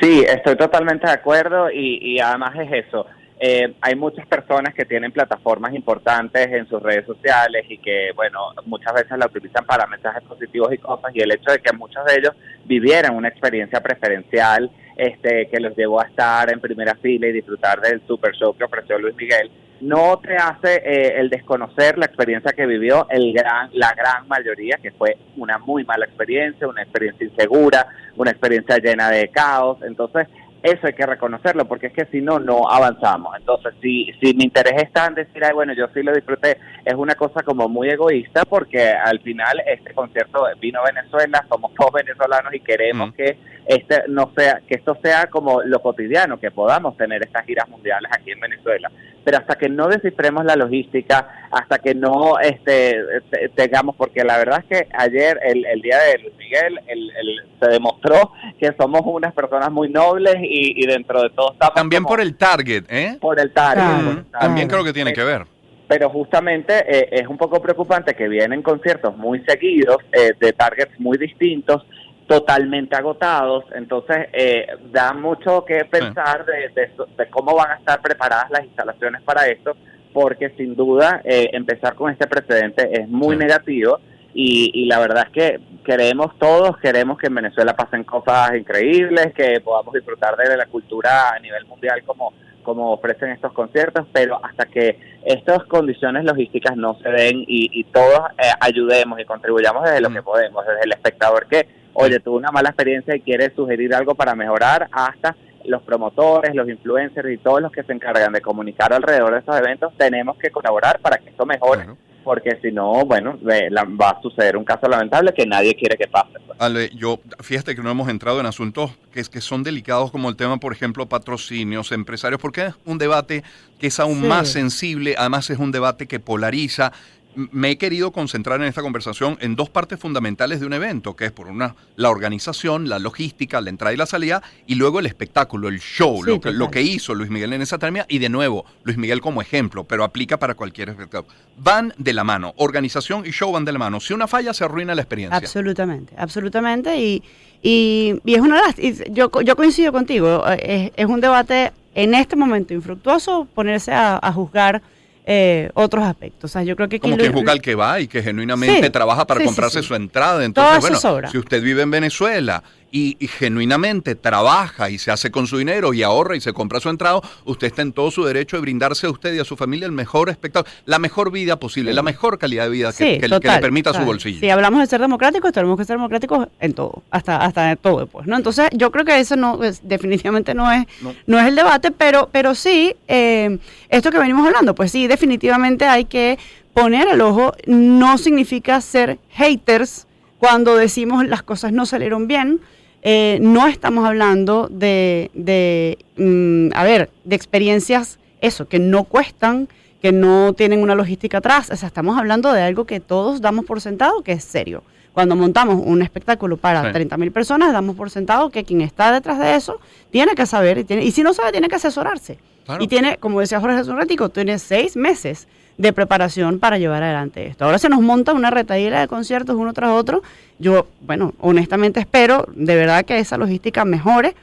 Sí, 0.02 0.24
estoy 0.28 0.58
totalmente 0.58 1.06
de 1.06 1.14
acuerdo 1.14 1.70
y, 1.70 2.00
y 2.02 2.20
además 2.20 2.56
es 2.60 2.88
eso. 2.88 3.06
Eh, 3.40 3.74
hay 3.82 3.96
muchas 3.96 4.26
personas 4.28 4.74
que 4.74 4.86
tienen 4.86 5.12
plataformas 5.12 5.74
importantes 5.74 6.48
en 6.48 6.68
sus 6.68 6.82
redes 6.82 7.06
sociales 7.06 7.66
y 7.68 7.78
que, 7.80 8.12
bueno, 8.16 8.40
muchas 8.66 8.94
veces 8.94 9.18
la 9.18 9.26
utilizan 9.26 9.66
para 9.66 9.86
mensajes 9.88 10.24
positivos 10.24 10.72
y 10.74 10.78
cosas 10.78 11.14
y 11.14 11.20
el 11.20 11.32
hecho 11.34 11.52
de 11.52 11.60
que 11.60 11.76
muchos 11.76 12.06
de 12.06 12.16
ellos 12.16 12.34
vivieran 12.64 13.16
una 13.16 13.28
experiencia 13.28 13.82
preferencial 13.82 14.72
este, 14.96 15.50
que 15.50 15.60
los 15.60 15.76
llevó 15.76 16.00
a 16.00 16.06
estar 16.06 16.52
en 16.52 16.62
primera 16.62 16.96
fila 16.96 17.28
y 17.28 17.34
disfrutar 17.34 17.82
del 17.82 18.02
super 18.08 18.34
show 18.34 18.56
que 18.56 18.64
ofreció 18.64 18.98
Luis 18.98 19.16
Miguel, 19.16 19.52
no 19.82 20.18
te 20.20 20.36
hace 20.38 20.76
eh, 20.78 21.20
el 21.20 21.30
desconocer 21.30 21.98
la 21.98 22.06
experiencia 22.06 22.54
que 22.54 22.66
vivió 22.66 23.08
el 23.10 23.34
gran, 23.34 23.70
la 23.74 23.94
gran 23.94 24.28
mayoría, 24.28 24.78
que 24.82 24.92
fue 24.92 25.18
una 25.36 25.58
muy 25.58 25.84
mala 25.84 26.06
experiencia, 26.06 26.68
una 26.68 26.84
experiencia 26.84 27.26
insegura, 27.26 27.88
una 28.16 28.32
experiencia 28.32 28.78
llena 28.78 29.10
de 29.10 29.28
caos. 29.30 29.80
Entonces, 29.84 30.28
eso 30.66 30.88
hay 30.88 30.94
que 30.94 31.06
reconocerlo, 31.06 31.66
porque 31.66 31.88
es 31.88 31.94
que 31.94 32.06
si 32.06 32.22
no, 32.22 32.40
no 32.40 32.70
avanzamos. 32.70 33.36
Entonces, 33.38 33.74
si, 33.82 34.12
si 34.20 34.34
mi 34.34 34.46
interés 34.46 34.82
está 34.82 35.06
en 35.06 35.16
decir, 35.16 35.44
ay, 35.46 35.54
bueno, 35.54 35.74
yo 35.74 35.88
sí 35.94 36.02
lo 36.02 36.12
disfruté, 36.12 36.58
es 36.84 36.94
una 36.96 37.16
cosa 37.16 37.44
como 37.44 37.70
muy 37.70 37.90
egoísta, 37.90 38.44
porque 38.46 38.90
al 38.90 39.20
final 39.20 39.62
este 39.68 39.94
concierto 39.94 40.46
vino 40.60 40.80
a 40.80 40.92
Venezuela, 40.92 41.46
somos 41.48 41.74
todos 41.76 41.94
venezolanos 41.94 42.54
y 42.54 42.60
queremos 42.60 43.10
Mm. 43.10 43.14
que 43.14 43.38
este 43.68 44.04
no 44.08 44.32
sea, 44.36 44.62
que 44.68 44.76
esto 44.76 44.98
sea 45.02 45.28
como 45.28 45.62
lo 45.62 45.80
cotidiano, 45.80 46.40
que 46.40 46.52
podamos 46.52 46.96
tener 46.98 47.24
estas 47.24 47.46
giras 47.46 47.68
mundiales 47.70 48.12
aquí 48.12 48.32
en 48.32 48.40
Venezuela. 48.40 48.92
Pero 49.26 49.40
hasta 49.40 49.56
que 49.56 49.68
no 49.68 49.88
descifremos 49.88 50.46
la 50.46 50.56
logística, 50.56 51.48
hasta 51.52 51.80
que 51.80 51.94
no 51.96 52.40
este 52.40 52.96
te- 53.32 53.50
tengamos, 53.50 53.96
porque 53.98 54.24
la 54.24 54.38
verdad 54.38 54.64
es 54.70 54.78
que 54.78 54.88
ayer, 54.96 55.40
el, 55.44 55.66
el 55.66 55.82
día 55.82 55.98
de 55.98 56.20
Luis 56.20 56.36
Miguel, 56.38 56.80
el, 56.88 57.10
el- 57.10 57.44
se 57.60 57.70
demostró 57.72 58.32
que 58.60 58.72
somos 58.80 59.02
unas 59.04 59.34
personas 59.34 59.72
muy 59.72 59.90
nobles 59.90 60.36
y, 60.42 60.82
y 60.82 60.86
dentro 60.86 61.24
de 61.24 61.32
todo 61.32 61.54
estamos 61.54 61.74
También 61.74 62.04
como 62.04 62.14
por 62.14 62.22
el 62.22 62.38
target, 62.38 62.84
¿eh? 62.88 63.18
por 63.20 63.40
el 63.40 63.52
target. 63.52 63.84
Claro, 63.84 64.04
por 64.06 64.14
el 64.14 64.20
Ujú. 64.20 64.30
target. 64.30 64.40
También 64.48 64.68
creo 64.68 64.84
que 64.84 64.94
tiene 64.94 65.12
que 65.14 65.24
ver. 65.24 65.42
Pero 65.88 66.10
justamente 66.10 66.74
eh, 66.88 67.10
es 67.12 67.28
un 67.28 67.38
poco 67.38 67.62
preocupante 67.62 68.14
que 68.16 68.28
vienen 68.28 68.62
conciertos 68.64 69.16
muy 69.18 69.42
seguidos, 69.48 69.98
eh, 70.14 70.34
de 70.40 70.54
targets 70.54 71.00
muy 71.00 71.18
distintos, 71.18 71.86
totalmente 72.28 72.96
agotados. 72.96 73.66
Entonces, 73.76 74.28
eh, 74.34 74.68
da 74.92 75.14
mucho 75.14 75.64
que 75.66 75.86
pensar 75.86 76.46
de, 76.46 76.70
de, 76.70 76.92
de 77.18 77.30
cómo 77.30 77.56
van 77.56 77.72
a 77.72 77.76
estar 77.76 78.02
preparadas 78.02 78.50
las 78.52 78.64
instalaciones 78.66 79.22
para 79.22 79.46
esto, 79.48 79.76
porque 80.14 80.50
sin 80.58 80.76
duda 80.76 81.22
eh, 81.24 81.50
empezar 81.54 81.96
con 81.96 82.12
este 82.12 82.28
precedente 82.28 82.90
es 83.02 83.08
muy 83.08 83.36
Sí. 83.36 83.40
negativo. 83.44 84.00
Y, 84.38 84.70
y 84.74 84.86
la 84.88 85.00
verdad 85.00 85.28
es 85.28 85.32
que 85.32 85.60
queremos 85.86 86.38
todos, 86.40 86.78
queremos 86.80 87.18
que 87.18 87.28
en 87.28 87.36
Venezuela 87.36 87.74
pasen 87.74 88.04
cosas 88.04 88.54
increíbles, 88.56 89.34
que 89.34 89.62
podamos 89.62 89.94
disfrutar 89.94 90.36
de 90.36 90.58
la 90.58 90.66
cultura 90.66 91.30
a 91.30 91.40
nivel 91.40 91.66
mundial 91.68 92.04
como, 92.06 92.34
como 92.62 92.92
ofrecen 92.92 93.30
estos 93.30 93.54
conciertos, 93.54 94.06
pero 94.12 94.38
hasta 94.44 94.66
que 94.66 95.00
estas 95.24 95.64
condiciones 95.66 96.26
logísticas 96.26 96.76
no 96.76 96.96
se 97.00 97.10
den 97.12 97.46
y, 97.48 97.70
y 97.80 97.86
todos 97.86 98.20
eh, 98.38 98.52
ayudemos 98.60 99.18
y 99.22 99.26
contribuyamos 99.26 99.84
desde 99.84 100.02
lo 100.02 100.10
Mm. 100.10 100.14
que 100.16 100.22
podemos, 100.24 100.66
desde 100.66 100.82
el 100.84 100.92
espectador 100.92 101.48
que, 101.48 101.85
oye, 101.96 102.20
tuvo 102.20 102.38
una 102.38 102.52
mala 102.52 102.70
experiencia 102.70 103.16
y 103.16 103.22
quiere 103.22 103.52
sugerir 103.56 103.94
algo 103.96 104.14
para 104.16 104.36
mejorar, 104.36 104.88
hasta 104.92 105.36
los 105.66 105.82
promotores, 105.82 106.54
los 106.54 106.70
influencers 106.70 107.28
y 107.34 107.38
todos 107.38 107.60
los 107.62 107.72
que 107.72 107.82
se 107.84 107.92
encargan 107.94 108.32
de 108.32 108.42
comunicar 108.42 108.94
alrededor 108.94 109.34
de 109.34 109.40
estos 109.40 109.58
eventos, 109.58 109.92
tenemos 109.98 110.38
que 110.38 110.52
colaborar 110.52 111.00
para 111.02 111.18
que 111.18 111.30
esto 111.32 111.44
mejore, 111.46 111.88
porque 112.24 112.60
si 112.62 112.72
no, 112.72 113.04
bueno, 113.06 113.38
ve- 113.42 113.70
la- 113.72 113.84
va 113.84 114.10
a 114.12 114.22
suceder 114.22 114.58
un 114.58 114.64
caso 114.64 114.88
lamentable 114.88 115.34
que 115.34 115.46
nadie 115.48 115.74
quiere 115.74 115.98
que 115.98 116.08
pase. 116.08 116.34
pues. 116.46 116.56
Ale, 116.62 116.90
yo, 116.96 117.20
fíjate 117.42 117.76
que 117.76 117.82
no 117.82 117.90
hemos 117.90 118.10
entrado 118.10 118.40
en 118.40 118.46
asuntos 118.46 118.92
que, 119.12 119.24
que 119.24 119.42
son 119.42 119.64
delicados 119.64 120.12
como 120.12 120.30
el 120.30 120.36
tema, 120.36 120.58
por 120.58 120.72
ejemplo, 120.72 121.08
patrocinios, 121.08 121.92
empresarios, 121.92 122.40
porque 122.40 122.68
es 122.68 122.74
un 122.86 122.98
debate 123.00 123.44
que 123.80 123.88
es 123.88 124.00
aún 124.00 124.22
Sí. 124.22 124.28
más 124.28 124.48
sensible, 124.50 125.16
además 125.18 125.50
es 125.50 125.58
un 125.58 125.72
debate 125.72 126.06
que 126.08 126.20
polariza. 126.20 126.92
Me 127.36 127.72
he 127.72 127.78
querido 127.78 128.12
concentrar 128.12 128.62
en 128.62 128.68
esta 128.68 128.82
conversación 128.82 129.38
en 129.42 129.56
dos 129.56 129.70
partes 129.70 130.00
fundamentales 130.00 130.60
de 130.60 130.66
un 130.66 130.74
evento, 130.74 131.16
que 131.16 131.26
es 131.26 131.32
por 131.32 131.48
una 131.48 131.76
la 131.96 132.10
organización, 132.10 132.88
la 132.90 133.00
logística, 133.00 133.60
la 133.62 133.70
entrada 133.70 133.94
y 133.94 133.98
la 133.98 134.06
salida, 134.06 134.42
y 134.68 134.76
luego 134.76 135.00
el 135.00 135.06
espectáculo, 135.06 135.68
el 135.68 135.80
show, 135.80 136.24
Sí, 136.24 136.30
lo, 136.30 136.40
que, 136.42 136.52
lo 136.52 136.66
total. 136.66 136.72
que 136.72 136.82
hizo 136.82 137.14
Luis 137.14 137.30
Miguel 137.30 137.54
en 137.54 137.62
esa 137.62 137.78
termina, 137.78 138.06
y 138.08 138.20
de 138.20 138.30
nuevo, 138.30 138.66
Luis 138.84 138.98
Miguel 138.98 139.22
como 139.22 139.42
ejemplo, 139.42 139.84
pero 139.84 140.04
aplica 140.04 140.38
para 140.38 140.56
cualquier 140.56 140.90
espectáculo. 140.90 141.34
Van 141.58 141.94
de 141.98 142.14
la 142.14 142.24
mano, 142.24 142.54
organización 142.58 143.26
y 143.26 143.32
show 143.32 143.52
van 143.52 143.66
de 143.66 143.72
la 143.74 143.80
mano. 143.80 144.00
Si 144.00 144.14
una 144.14 144.28
falla, 144.28 144.54
se 144.54 144.64
arruina 144.64 144.96
la 144.96 145.02
experiencia. 145.02 145.38
Absolutamente, 145.38 146.14
absolutamente. 146.18 146.98
Y, 147.00 147.24
y, 147.62 148.20
y 148.24 148.36
es 148.36 148.42
una 148.42 148.62
y 148.78 149.12
yo, 149.12 149.30
yo 149.42 149.56
coincido 149.56 149.92
contigo, 149.92 150.44
eh, 150.50 150.92
es, 150.96 151.04
es 151.04 151.06
un 151.06 151.20
debate 151.22 151.72
en 151.94 152.14
este 152.14 152.36
momento 152.36 152.74
infructuoso 152.74 153.48
ponerse 153.54 153.94
a, 153.94 154.20
a 154.22 154.32
juzgar 154.34 154.82
eh, 155.28 155.70
otros 155.74 156.06
aspectos. 156.06 156.52
O 156.52 156.54
sea, 156.54 156.64
yo 156.64 156.76
creo 156.76 156.88
que 156.88 157.00
Como 157.00 157.18
lo- 157.18 157.24
que 157.24 157.30
juzga 157.30 157.52
al 157.52 157.62
que 157.62 157.74
va 157.76 158.00
y 158.00 158.08
que 158.08 158.22
genuinamente 158.22 158.84
Sí, 158.84 158.90
trabaja 158.92 159.26
para 159.26 159.40
sí, 159.40 159.46
comprarse 159.48 159.82
sí. 159.82 159.88
su 159.88 159.96
entrada. 159.96 160.46
Entonces, 160.46 161.02
bueno, 161.02 161.30
si 161.30 161.38
usted 161.38 161.62
vive 161.64 161.82
en 161.82 161.92
Venezuela 161.92 162.64
y, 162.98 163.18
y 163.20 163.28
genuinamente 163.28 164.16
trabaja 164.16 164.90
y 164.90 164.98
se 165.00 165.12
hace 165.12 165.30
con 165.30 165.48
su 165.48 165.58
dinero 165.58 165.94
y 165.94 166.02
ahorra 166.02 166.38
y 166.38 166.40
se 166.40 166.54
compra 166.54 166.80
su 166.80 166.88
entrada, 166.88 167.20
usted 167.44 167.68
está 167.68 167.82
en 167.82 167.92
todo 167.92 168.10
su 168.10 168.24
derecho 168.24 168.56
de 168.56 168.62
brindarse 168.62 169.06
a 169.06 169.10
usted 169.10 169.34
y 169.34 169.40
a 169.40 169.44
su 169.44 169.58
familia 169.58 169.86
el 169.86 169.92
mejor 169.92 170.30
espectáculo, 170.30 170.74
la 170.86 170.98
mejor 170.98 171.30
vida 171.30 171.60
posible, 171.60 171.94
la 171.94 172.04
mejor 172.04 172.38
calidad 172.40 172.64
de 172.64 172.70
vida 172.70 172.92
que, 172.94 172.98
Sí, 172.98 173.04
que- 173.16 173.20
que 173.20 173.28
le 173.28 173.36
total, 173.36 173.60
permita 173.60 173.94
su 173.94 174.02
bolsillo. 174.06 174.40
Si 174.40 174.50
hablamos 174.50 174.80
de 174.80 174.88
ser 174.88 175.02
democráticos, 175.02 175.52
tenemos 175.52 175.78
que 175.78 175.84
ser 175.84 175.98
democráticos 175.98 176.48
en 176.62 176.74
todo, 176.74 177.04
hasta 177.12 177.36
hasta 177.38 177.72
en 177.72 177.78
todo, 177.78 178.08
pues, 178.08 178.28
¿no? 178.28 178.38
Entonces, 178.38 178.70
yo 178.72 178.92
creo 178.92 179.04
que 179.04 179.20
eso 179.20 179.36
no 179.36 179.62
es- 179.62 179.82
definitivamente 179.86 180.54
no 180.54 180.72
es 180.72 180.86
No. 181.02 181.14
no, 181.28 181.38
es 181.40 181.48
el 181.48 181.56
debate, 181.56 181.92
pero 181.92 182.30
pero 182.32 182.56
sí 182.56 182.96
eh, 183.10 183.58
esto 183.90 184.10
que 184.10 184.20
venimos 184.20 184.48
hablando, 184.48 184.74
pues 184.74 184.92
sí, 184.94 185.08
definitivamente 185.08 185.84
hay 185.86 186.06
que 186.06 186.40
poner 186.74 187.10
el 187.10 187.20
ojo. 187.20 187.54
No 187.68 188.18
significa 188.18 188.80
ser 188.80 189.20
haters 189.32 190.08
cuando 190.40 190.76
decimos 190.78 191.26
las 191.28 191.44
cosas 191.44 191.74
no 191.74 191.86
salieron 191.86 192.28
bien. 192.28 192.62
Eh, 193.08 193.38
no 193.40 193.68
estamos 193.68 194.04
hablando 194.04 194.68
de, 194.72 195.30
de 195.36 196.00
mm, 196.18 196.76
a 196.76 196.84
ver, 196.84 197.12
de 197.24 197.36
experiencias, 197.36 198.18
eso, 198.42 198.68
que 198.68 198.80
no 198.80 199.04
cuestan, 199.04 199.70
que 200.02 200.12
no 200.12 200.54
tienen 200.54 200.82
una 200.82 200.96
logística 200.96 201.38
atrás. 201.38 201.70
O 201.70 201.76
sea, 201.76 201.88
estamos 201.88 202.18
hablando 202.18 202.52
de 202.52 202.64
algo 202.64 202.86
que 202.86 203.00
todos 203.00 203.42
damos 203.42 203.66
por 203.66 203.80
sentado 203.80 204.24
que 204.24 204.32
es 204.32 204.44
serio. 204.44 204.82
Cuando 205.14 205.36
montamos 205.36 205.82
un 205.86 206.02
espectáculo 206.02 206.58
para 206.58 206.84
Sí. 206.84 206.92
30 206.94 207.16
mil 207.18 207.32
personas, 207.32 207.72
damos 207.74 207.96
por 207.96 208.10
sentado 208.10 208.50
que 208.50 208.64
quien 208.64 208.82
está 208.82 209.12
detrás 209.12 209.38
de 209.40 209.56
eso 209.56 209.80
tiene 210.12 210.34
que 210.34 210.48
saber, 210.48 210.80
y, 210.80 210.84
tiene- 210.84 211.06
y 211.06 211.12
si 211.12 211.22
no 211.22 211.34
sabe, 211.34 211.52
tiene 211.52 211.68
que 211.70 211.76
asesorarse. 211.76 212.40
Claro. 212.66 212.84
Y 212.84 212.88
tiene, 212.88 213.18
como 213.18 213.40
decía 213.40 213.60
Jorge 213.62 213.78
hace 213.78 213.92
un 213.92 213.98
ratico, 213.98 214.30
tiene 214.30 214.58
seis 214.58 214.96
meses 214.98 215.48
de 215.78 215.92
preparación 215.94 216.60
para 216.60 216.78
llevar 216.78 217.04
adelante 217.04 217.48
esto. 217.48 217.66
Ahora 217.66 217.78
se 217.80 217.90
nos 217.90 218.02
monta 218.02 218.34
una 218.34 218.50
retahíla 218.50 219.02
de 219.02 219.08
conciertos 219.08 219.56
uno 219.56 219.74
tras 219.74 219.92
otro. 219.92 220.24
Yo, 220.58 220.88
bueno, 221.02 221.34
honestamente 221.40 222.00
espero 222.00 222.48
de 222.56 222.76
verdad 222.76 223.04
que 223.06 223.18
esa 223.20 223.38
logística 223.38 223.84
mejore. 223.86 224.36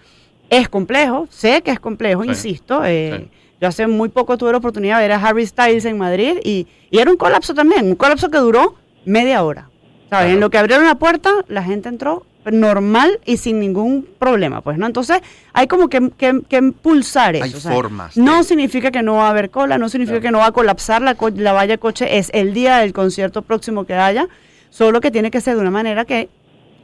Es 0.51 0.69
complejo, 0.69 1.27
sé 1.31 1.63
que 1.63 1.71
es 1.71 1.81
complejo, 1.81 2.23
Sí, 2.25 2.29
insisto. 2.29 2.85
eh, 2.85 3.21
sí. 3.23 3.31
Yo 3.61 3.69
hace 3.69 3.87
muy 3.87 4.09
poco 4.11 4.37
tuve 4.37 4.51
la 4.53 4.59
oportunidad 4.59 4.97
de 4.97 5.03
ver 5.09 5.13
a 5.13 5.27
Harry 5.27 5.47
Styles 5.47 5.85
en 5.87 5.97
Madrid 5.97 6.39
y, 6.45 6.67
y 6.91 6.99
era 6.99 7.11
un 7.11 7.17
colapso 7.17 7.55
también, 7.55 7.87
un 7.87 7.95
colapso 7.95 8.29
que 8.29 8.37
duró 8.39 8.75
media 9.07 9.43
hora. 9.45 9.69
¿Sabes? 10.11 10.27
Claro. 10.27 10.29
En 10.29 10.41
lo 10.41 10.51
que 10.51 10.59
abrieron 10.59 10.85
la 10.85 10.97
puerta, 10.97 11.31
la 11.49 11.63
gente 11.63 11.89
entró 11.89 12.27
normal 12.51 13.21
y 13.25 13.37
sin 13.37 13.61
ningún 13.61 14.07
problema, 14.19 14.61
pues, 14.63 14.77
¿no? 14.79 14.87
Entonces, 14.87 15.21
hay 15.53 15.67
como 15.69 15.89
que, 15.89 16.11
que, 16.17 16.41
que 16.49 16.57
impulsar 16.57 17.37
eso. 17.37 17.45
Hay 17.45 17.55
o 17.55 17.61
sea, 17.61 17.73
formas 17.73 18.17
No 18.17 18.39
de- 18.39 18.45
significa 18.45 18.91
que 18.91 19.03
no 19.03 19.15
va 19.15 19.29
a 19.29 19.31
haber 19.31 19.51
cola, 19.51 19.79
no 19.79 19.89
significa 19.89 20.21
que 20.21 20.31
no 20.31 20.39
va 20.39 20.47
a 20.47 20.53
colapsar 20.53 21.03
la, 21.03 21.17
la 21.37 21.53
valla 21.53 21.75
de 21.75 21.79
coche, 21.79 22.19
es 22.19 22.31
el 22.35 22.53
día 22.55 22.79
del 22.79 22.93
concierto 22.93 23.43
próximo 23.43 23.85
que 23.85 23.95
haya, 23.95 24.29
solo 24.71 25.01
que 25.01 25.11
tiene 25.11 25.31
que 25.31 25.41
ser 25.41 25.55
de 25.55 25.61
una 25.61 25.71
manera 25.71 26.05
que 26.05 26.29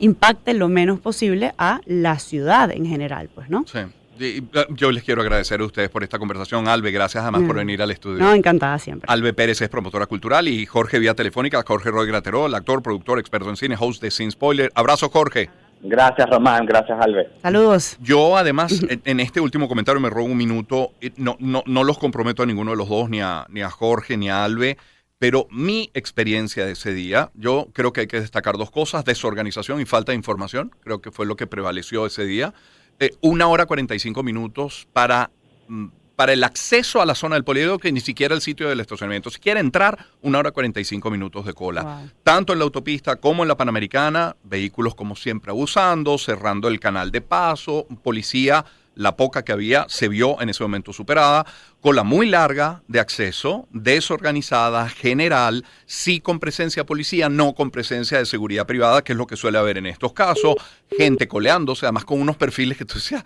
impacte 0.00 0.54
lo 0.54 0.68
menos 0.68 1.00
posible 1.00 1.54
a 1.58 1.80
la 1.86 2.18
ciudad 2.20 2.70
en 2.70 2.86
general, 2.86 3.28
pues, 3.34 3.50
¿no? 3.50 3.64
Sí. 3.66 3.80
Eh, 4.20 4.42
yo 4.70 4.90
les 4.90 5.02
quiero 5.02 5.20
agradecer 5.22 5.60
a 5.60 5.64
ustedes 5.64 5.88
por 5.90 6.02
esta 6.02 6.18
conversación. 6.18 6.68
Albe, 6.68 6.90
gracias 6.90 7.22
además 7.22 7.42
por 7.42 7.54
Mm. 7.54 7.58
venir 7.58 7.82
al 7.82 7.90
estudio. 7.90 8.18
No, 8.18 8.34
encantada 8.34 8.78
siempre. 8.78 9.06
Albe 9.10 9.32
Pérez 9.32 9.60
es 9.60 9.68
promotora 9.68 10.06
cultural 10.06 10.48
y 10.48 10.66
Jorge 10.66 10.98
vía 10.98 11.14
telefónica, 11.14 11.62
Jorge 11.66 11.90
Roy 11.90 12.06
Graterol, 12.06 12.54
actor, 12.54 12.82
productor, 12.82 13.18
experto 13.18 13.48
en 13.50 13.56
cine, 13.56 13.76
host 13.78 14.02
de 14.02 14.10
Sin 14.10 14.30
Spoiler. 14.30 14.70
Abrazo, 14.74 15.08
Jorge. 15.10 15.50
Gracias, 15.80 16.28
Román. 16.28 16.66
Gracias, 16.66 16.98
Albert. 17.00 17.40
Saludos. 17.40 17.96
Yo 18.00 18.36
además, 18.36 18.82
en, 18.88 19.00
en 19.04 19.20
este 19.20 19.40
último 19.40 19.68
comentario 19.68 20.00
me 20.00 20.10
robo 20.10 20.26
un 20.26 20.36
minuto, 20.36 20.90
eh, 21.00 21.12
no, 21.16 21.36
no, 21.38 21.62
no 21.66 21.84
los 21.84 21.98
comprometo 21.98 22.42
a 22.42 22.46
ninguno 22.46 22.72
de 22.72 22.76
los 22.76 22.88
dos, 22.88 23.08
ni 23.08 23.20
a, 23.20 23.46
ni 23.48 23.62
a 23.62 23.70
Jorge, 23.70 24.16
ni 24.16 24.28
a 24.28 24.42
Albe, 24.42 24.76
pero 25.20 25.46
mi 25.52 25.90
experiencia 25.94 26.66
de 26.66 26.72
ese 26.72 26.92
día, 26.94 27.30
yo 27.34 27.68
creo 27.72 27.92
que 27.92 28.00
hay 28.02 28.06
que 28.08 28.20
destacar 28.20 28.56
dos 28.56 28.70
cosas, 28.72 29.04
desorganización 29.04 29.80
y 29.80 29.84
falta 29.84 30.10
de 30.12 30.16
información, 30.16 30.72
creo 30.82 31.00
que 31.00 31.12
fue 31.12 31.26
lo 31.26 31.36
que 31.36 31.46
prevaleció 31.46 32.06
ese 32.06 32.24
día. 32.24 32.54
Eh, 33.00 33.14
una 33.20 33.46
hora 33.46 33.66
45 33.66 34.22
minutos 34.22 34.88
para, 34.92 35.30
mm, 35.68 35.86
para 36.16 36.32
el 36.32 36.42
acceso 36.42 37.00
a 37.00 37.06
la 37.06 37.14
zona 37.14 37.36
del 37.36 37.44
poliedro, 37.44 37.78
que 37.78 37.92
ni 37.92 38.00
siquiera 38.00 38.34
el 38.34 38.40
sitio 38.40 38.68
del 38.68 38.80
estacionamiento. 38.80 39.30
Si 39.30 39.38
quiere 39.38 39.60
entrar, 39.60 40.06
una 40.20 40.38
hora 40.40 40.50
45 40.50 41.10
minutos 41.10 41.46
de 41.46 41.52
cola 41.54 41.82
Wow. 41.84 42.10
tanto 42.24 42.52
en 42.52 42.58
la 42.58 42.64
autopista 42.64 43.16
como 43.16 43.44
en 43.44 43.48
la 43.48 43.56
Panamericana, 43.56 44.34
vehículos 44.42 44.96
como 44.96 45.14
siempre 45.14 45.50
abusando, 45.52 46.18
cerrando 46.18 46.66
el 46.66 46.80
canal 46.80 47.12
de 47.12 47.20
paso, 47.20 47.86
policía, 48.02 48.64
la 48.98 49.16
poca 49.16 49.44
que 49.44 49.52
había 49.52 49.86
se 49.88 50.08
vio 50.08 50.40
en 50.42 50.48
ese 50.48 50.62
momento 50.64 50.92
superada, 50.92 51.46
cola 51.80 52.02
muy 52.02 52.26
larga 52.26 52.82
de 52.88 52.98
acceso, 52.98 53.68
desorganizada, 53.72 54.88
general, 54.88 55.64
sí 55.86 56.20
con 56.20 56.40
presencia 56.40 56.82
de 56.82 56.86
policía, 56.86 57.28
no 57.28 57.54
con 57.54 57.70
presencia 57.70 58.18
de 58.18 58.26
seguridad 58.26 58.66
privada, 58.66 59.02
que 59.02 59.12
es 59.12 59.16
lo 59.18 59.28
que 59.28 59.36
suele 59.36 59.56
haber 59.58 59.78
en 59.78 59.86
estos 59.86 60.12
casos, 60.12 60.56
gente 60.90 61.28
coleándose, 61.28 61.86
además 61.86 62.04
con 62.04 62.20
unos 62.20 62.36
perfiles 62.36 62.76
que 62.76 62.84
tú 62.84 62.94
decías, 62.94 63.22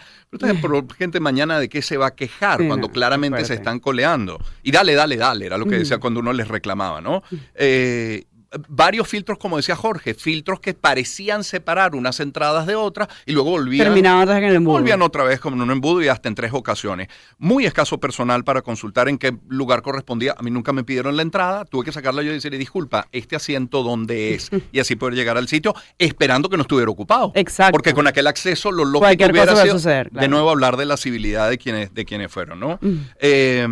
pero 0.60 0.86
gente 0.98 1.20
mañana 1.20 1.58
de 1.58 1.70
qué 1.70 1.80
se 1.80 1.96
va 1.96 2.08
a 2.08 2.14
quejar 2.14 2.60
Sí, 2.60 2.66
cuando 2.66 2.88
no, 2.88 2.92
claramente 2.92 3.44
se 3.46 3.54
están 3.54 3.80
coleando. 3.80 4.38
Y 4.62 4.72
dale, 4.72 4.94
dale, 4.94 5.16
dale, 5.16 5.46
era 5.46 5.56
lo 5.56 5.64
que 5.64 5.76
Ujú. 5.76 5.78
decía 5.80 5.98
cuando 5.98 6.20
uno 6.20 6.34
les 6.34 6.48
reclamaba, 6.48 7.00
¿no? 7.00 7.22
Eh, 7.54 8.24
varios 8.68 9.08
filtros, 9.08 9.38
como 9.38 9.56
decía 9.56 9.76
Jorge, 9.76 10.14
filtros 10.14 10.60
que 10.60 10.74
parecían 10.74 11.44
separar 11.44 11.94
unas 11.94 12.20
entradas 12.20 12.66
de 12.66 12.74
otras 12.74 13.08
y 13.26 13.32
luego 13.32 13.50
volvían, 13.50 13.86
Terminaban 13.86 14.22
otra 14.22 14.34
vez 14.34 14.42
en 14.44 14.50
el 14.50 14.56
embudo. 14.56 14.74
volvían 14.74 15.02
otra 15.02 15.24
vez 15.24 15.40
como 15.40 15.56
en 15.56 15.62
un 15.62 15.70
embudo 15.70 16.02
y 16.02 16.08
hasta 16.08 16.28
en 16.28 16.34
tres 16.34 16.52
ocasiones. 16.52 17.08
Muy 17.38 17.64
escaso 17.64 17.98
personal 17.98 18.44
para 18.44 18.62
consultar 18.62 19.08
en 19.08 19.18
qué 19.18 19.36
lugar 19.48 19.82
correspondía. 19.82 20.34
A 20.36 20.42
mí 20.42 20.50
nunca 20.50 20.72
me 20.72 20.84
pidieron 20.84 21.16
la 21.16 21.22
entrada, 21.22 21.64
tuve 21.64 21.84
que 21.84 21.92
sacarla 21.92 22.22
yo 22.22 22.30
y 22.30 22.34
decirle, 22.34 22.58
disculpa, 22.58 23.08
este 23.12 23.36
asiento 23.36 23.82
dónde 23.82 24.34
es 24.34 24.50
y 24.72 24.80
así 24.80 24.96
poder 24.96 25.14
llegar 25.14 25.36
al 25.36 25.48
sitio 25.48 25.74
esperando 25.98 26.48
que 26.48 26.56
no 26.56 26.62
estuviera 26.62 26.90
ocupado. 26.90 27.32
Exacto. 27.34 27.72
Porque 27.72 27.94
con 27.94 28.06
aquel 28.06 28.26
acceso 28.26 28.70
lo 28.70 28.84
lógico 28.84 29.00
Cualquier 29.00 29.32
hubiera 29.32 29.46
cosa 29.46 29.62
puede 29.62 29.66
sido 29.66 29.78
suceder, 29.78 30.10
de 30.10 30.28
nuevo 30.28 30.50
hablar 30.50 30.76
de 30.76 30.86
la 30.86 30.96
civilidad 30.96 31.50
de 31.50 31.58
quienes, 31.58 31.94
de 31.94 32.04
quienes 32.04 32.30
fueron, 32.30 32.60
¿no? 32.60 32.78
Mm. 32.80 32.96
Eh, 33.20 33.66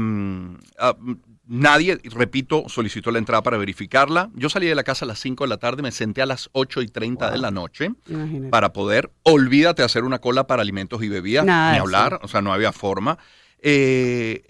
nadie, 1.53 1.99
repito, 2.05 2.65
solicitó 2.69 3.11
la 3.11 3.19
entrada 3.19 3.43
para 3.43 3.57
verificarla. 3.59 4.31
Yo 4.35 4.49
salí 4.49 4.69
de 4.69 4.75
la 4.77 4.85
casa 4.85 5.05
a 5.05 5.09
las 5.09 5.19
5 5.19 5.43
de 5.45 5.49
la 5.49 5.57
tarde, 5.57 5.83
me 5.83 5.91
senté 5.91 6.23
a 6.23 6.27
las 6.27 6.49
8 6.53 6.81
y 6.83 6.87
30 6.89 7.29
de 7.33 7.39
la 7.39 7.51
noche 7.51 7.91
Imagínate. 8.09 8.51
para 8.51 8.73
poder, 8.73 9.11
olvídate 9.25 9.83
hacer 9.83 10.05
una 10.05 10.21
cola 10.21 10.47
para 10.47 10.63
alimentos 10.63 11.03
y 11.03 11.09
bebidas, 11.09 11.45
Nada 11.45 11.73
ni 11.73 11.79
hablar, 11.79 12.21
o 12.23 12.29
sea, 12.29 12.41
no 12.41 12.53
había 12.53 12.71
forma. 12.73 13.19
Eh, 13.63 14.45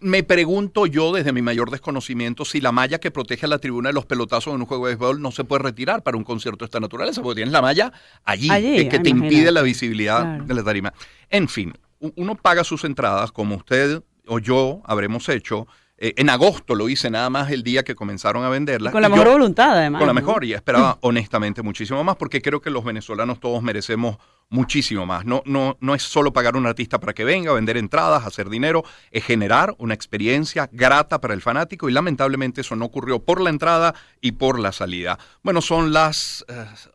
me 0.00 0.22
pregunto 0.22 0.86
yo, 0.86 1.12
desde 1.12 1.32
mi 1.32 1.42
mayor 1.42 1.72
desconocimiento, 1.72 2.44
si 2.44 2.60
la 2.60 2.70
malla 2.70 3.00
que 3.00 3.10
protege 3.10 3.46
a 3.46 3.48
la 3.48 3.58
tribuna 3.58 3.88
de 3.88 3.92
los 3.94 4.06
pelotazos 4.06 4.54
en 4.54 4.60
un 4.60 4.66
juego 4.66 4.86
de 4.86 4.92
béisbol 4.94 5.20
no 5.20 5.32
se 5.32 5.42
puede 5.42 5.64
retirar 5.64 6.04
para 6.04 6.16
un 6.16 6.22
concierto 6.22 6.58
de 6.60 6.66
esta 6.66 6.78
naturaleza, 6.78 7.20
porque 7.22 7.38
tienes 7.40 7.52
la 7.52 7.60
malla 7.60 7.92
allí, 8.24 8.48
Allí, 8.50 8.76
que, 8.76 8.88
que 8.88 8.98
te 9.00 9.10
impide 9.10 9.50
la 9.50 9.62
visibilidad 9.62 10.20
Claro. 10.22 10.44
de 10.44 10.54
la 10.54 10.62
tarima. 10.62 10.92
En 11.28 11.48
fin, 11.48 11.74
uno 11.98 12.36
paga 12.36 12.62
sus 12.62 12.84
entradas, 12.84 13.32
como 13.32 13.56
usted 13.56 14.00
o 14.28 14.38
yo 14.38 14.80
habremos 14.84 15.28
hecho. 15.28 15.66
Eh, 16.00 16.14
en 16.16 16.30
agosto 16.30 16.76
lo 16.76 16.88
hice 16.88 17.10
nada 17.10 17.28
más 17.28 17.50
el 17.50 17.64
día 17.64 17.82
que 17.82 17.94
comenzaron 17.96 18.44
a 18.44 18.48
venderlas. 18.48 18.92
Con 18.92 19.02
la 19.02 19.08
mejor 19.08 19.26
yo- 19.26 19.32
voluntad, 19.32 19.72
además. 19.72 19.98
con 19.98 20.06
la 20.06 20.14
mejor 20.14 20.44
y 20.44 20.52
esperaba 20.54 20.96
honestamente 21.02 21.62
muchísimo 21.62 22.04
más 22.04 22.14
porque 22.16 22.40
creo 22.40 22.60
que 22.60 22.70
los 22.70 22.84
venezolanos 22.84 23.40
todos 23.40 23.62
merecemos 23.64 24.16
muchísimo 24.48 25.04
más. 25.06 25.24
No, 25.24 25.42
no, 25.44 25.76
no 25.80 25.94
es 25.94 26.02
solo 26.02 26.32
pagar 26.32 26.54
a 26.54 26.58
un 26.58 26.66
artista 26.66 27.00
para 27.00 27.12
que 27.14 27.24
venga, 27.24 27.52
vender 27.52 27.76
entradas, 27.76 28.24
hacer 28.24 28.48
dinero, 28.48 28.84
es 29.10 29.24
generar 29.24 29.74
una 29.78 29.92
experiencia 29.92 30.70
grata 30.72 31.20
para 31.20 31.34
el 31.34 31.42
fanático 31.42 31.88
y 31.88 31.92
lamentablemente 31.92 32.60
eso 32.62 32.76
no 32.76 32.84
ocurrió 32.86 33.18
por 33.18 33.40
la 33.40 33.50
entrada 33.50 33.94
y 34.20 34.32
por 34.32 34.58
la 34.60 34.72
salida. 34.72 35.18
Bueno, 35.42 35.60
son 35.60 35.92
las 35.92 36.46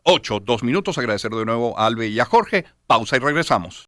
8, 0.04 0.40
dos 0.40 0.62
minutos. 0.64 0.98
Agradecer 0.98 1.30
de 1.30 1.44
nuevo 1.44 1.78
a 1.78 1.86
Albe 1.86 2.08
y 2.08 2.18
a 2.18 2.24
Jorge. 2.24 2.64
Pausa 2.86 3.16
y 3.16 3.20
regresamos. 3.20 3.84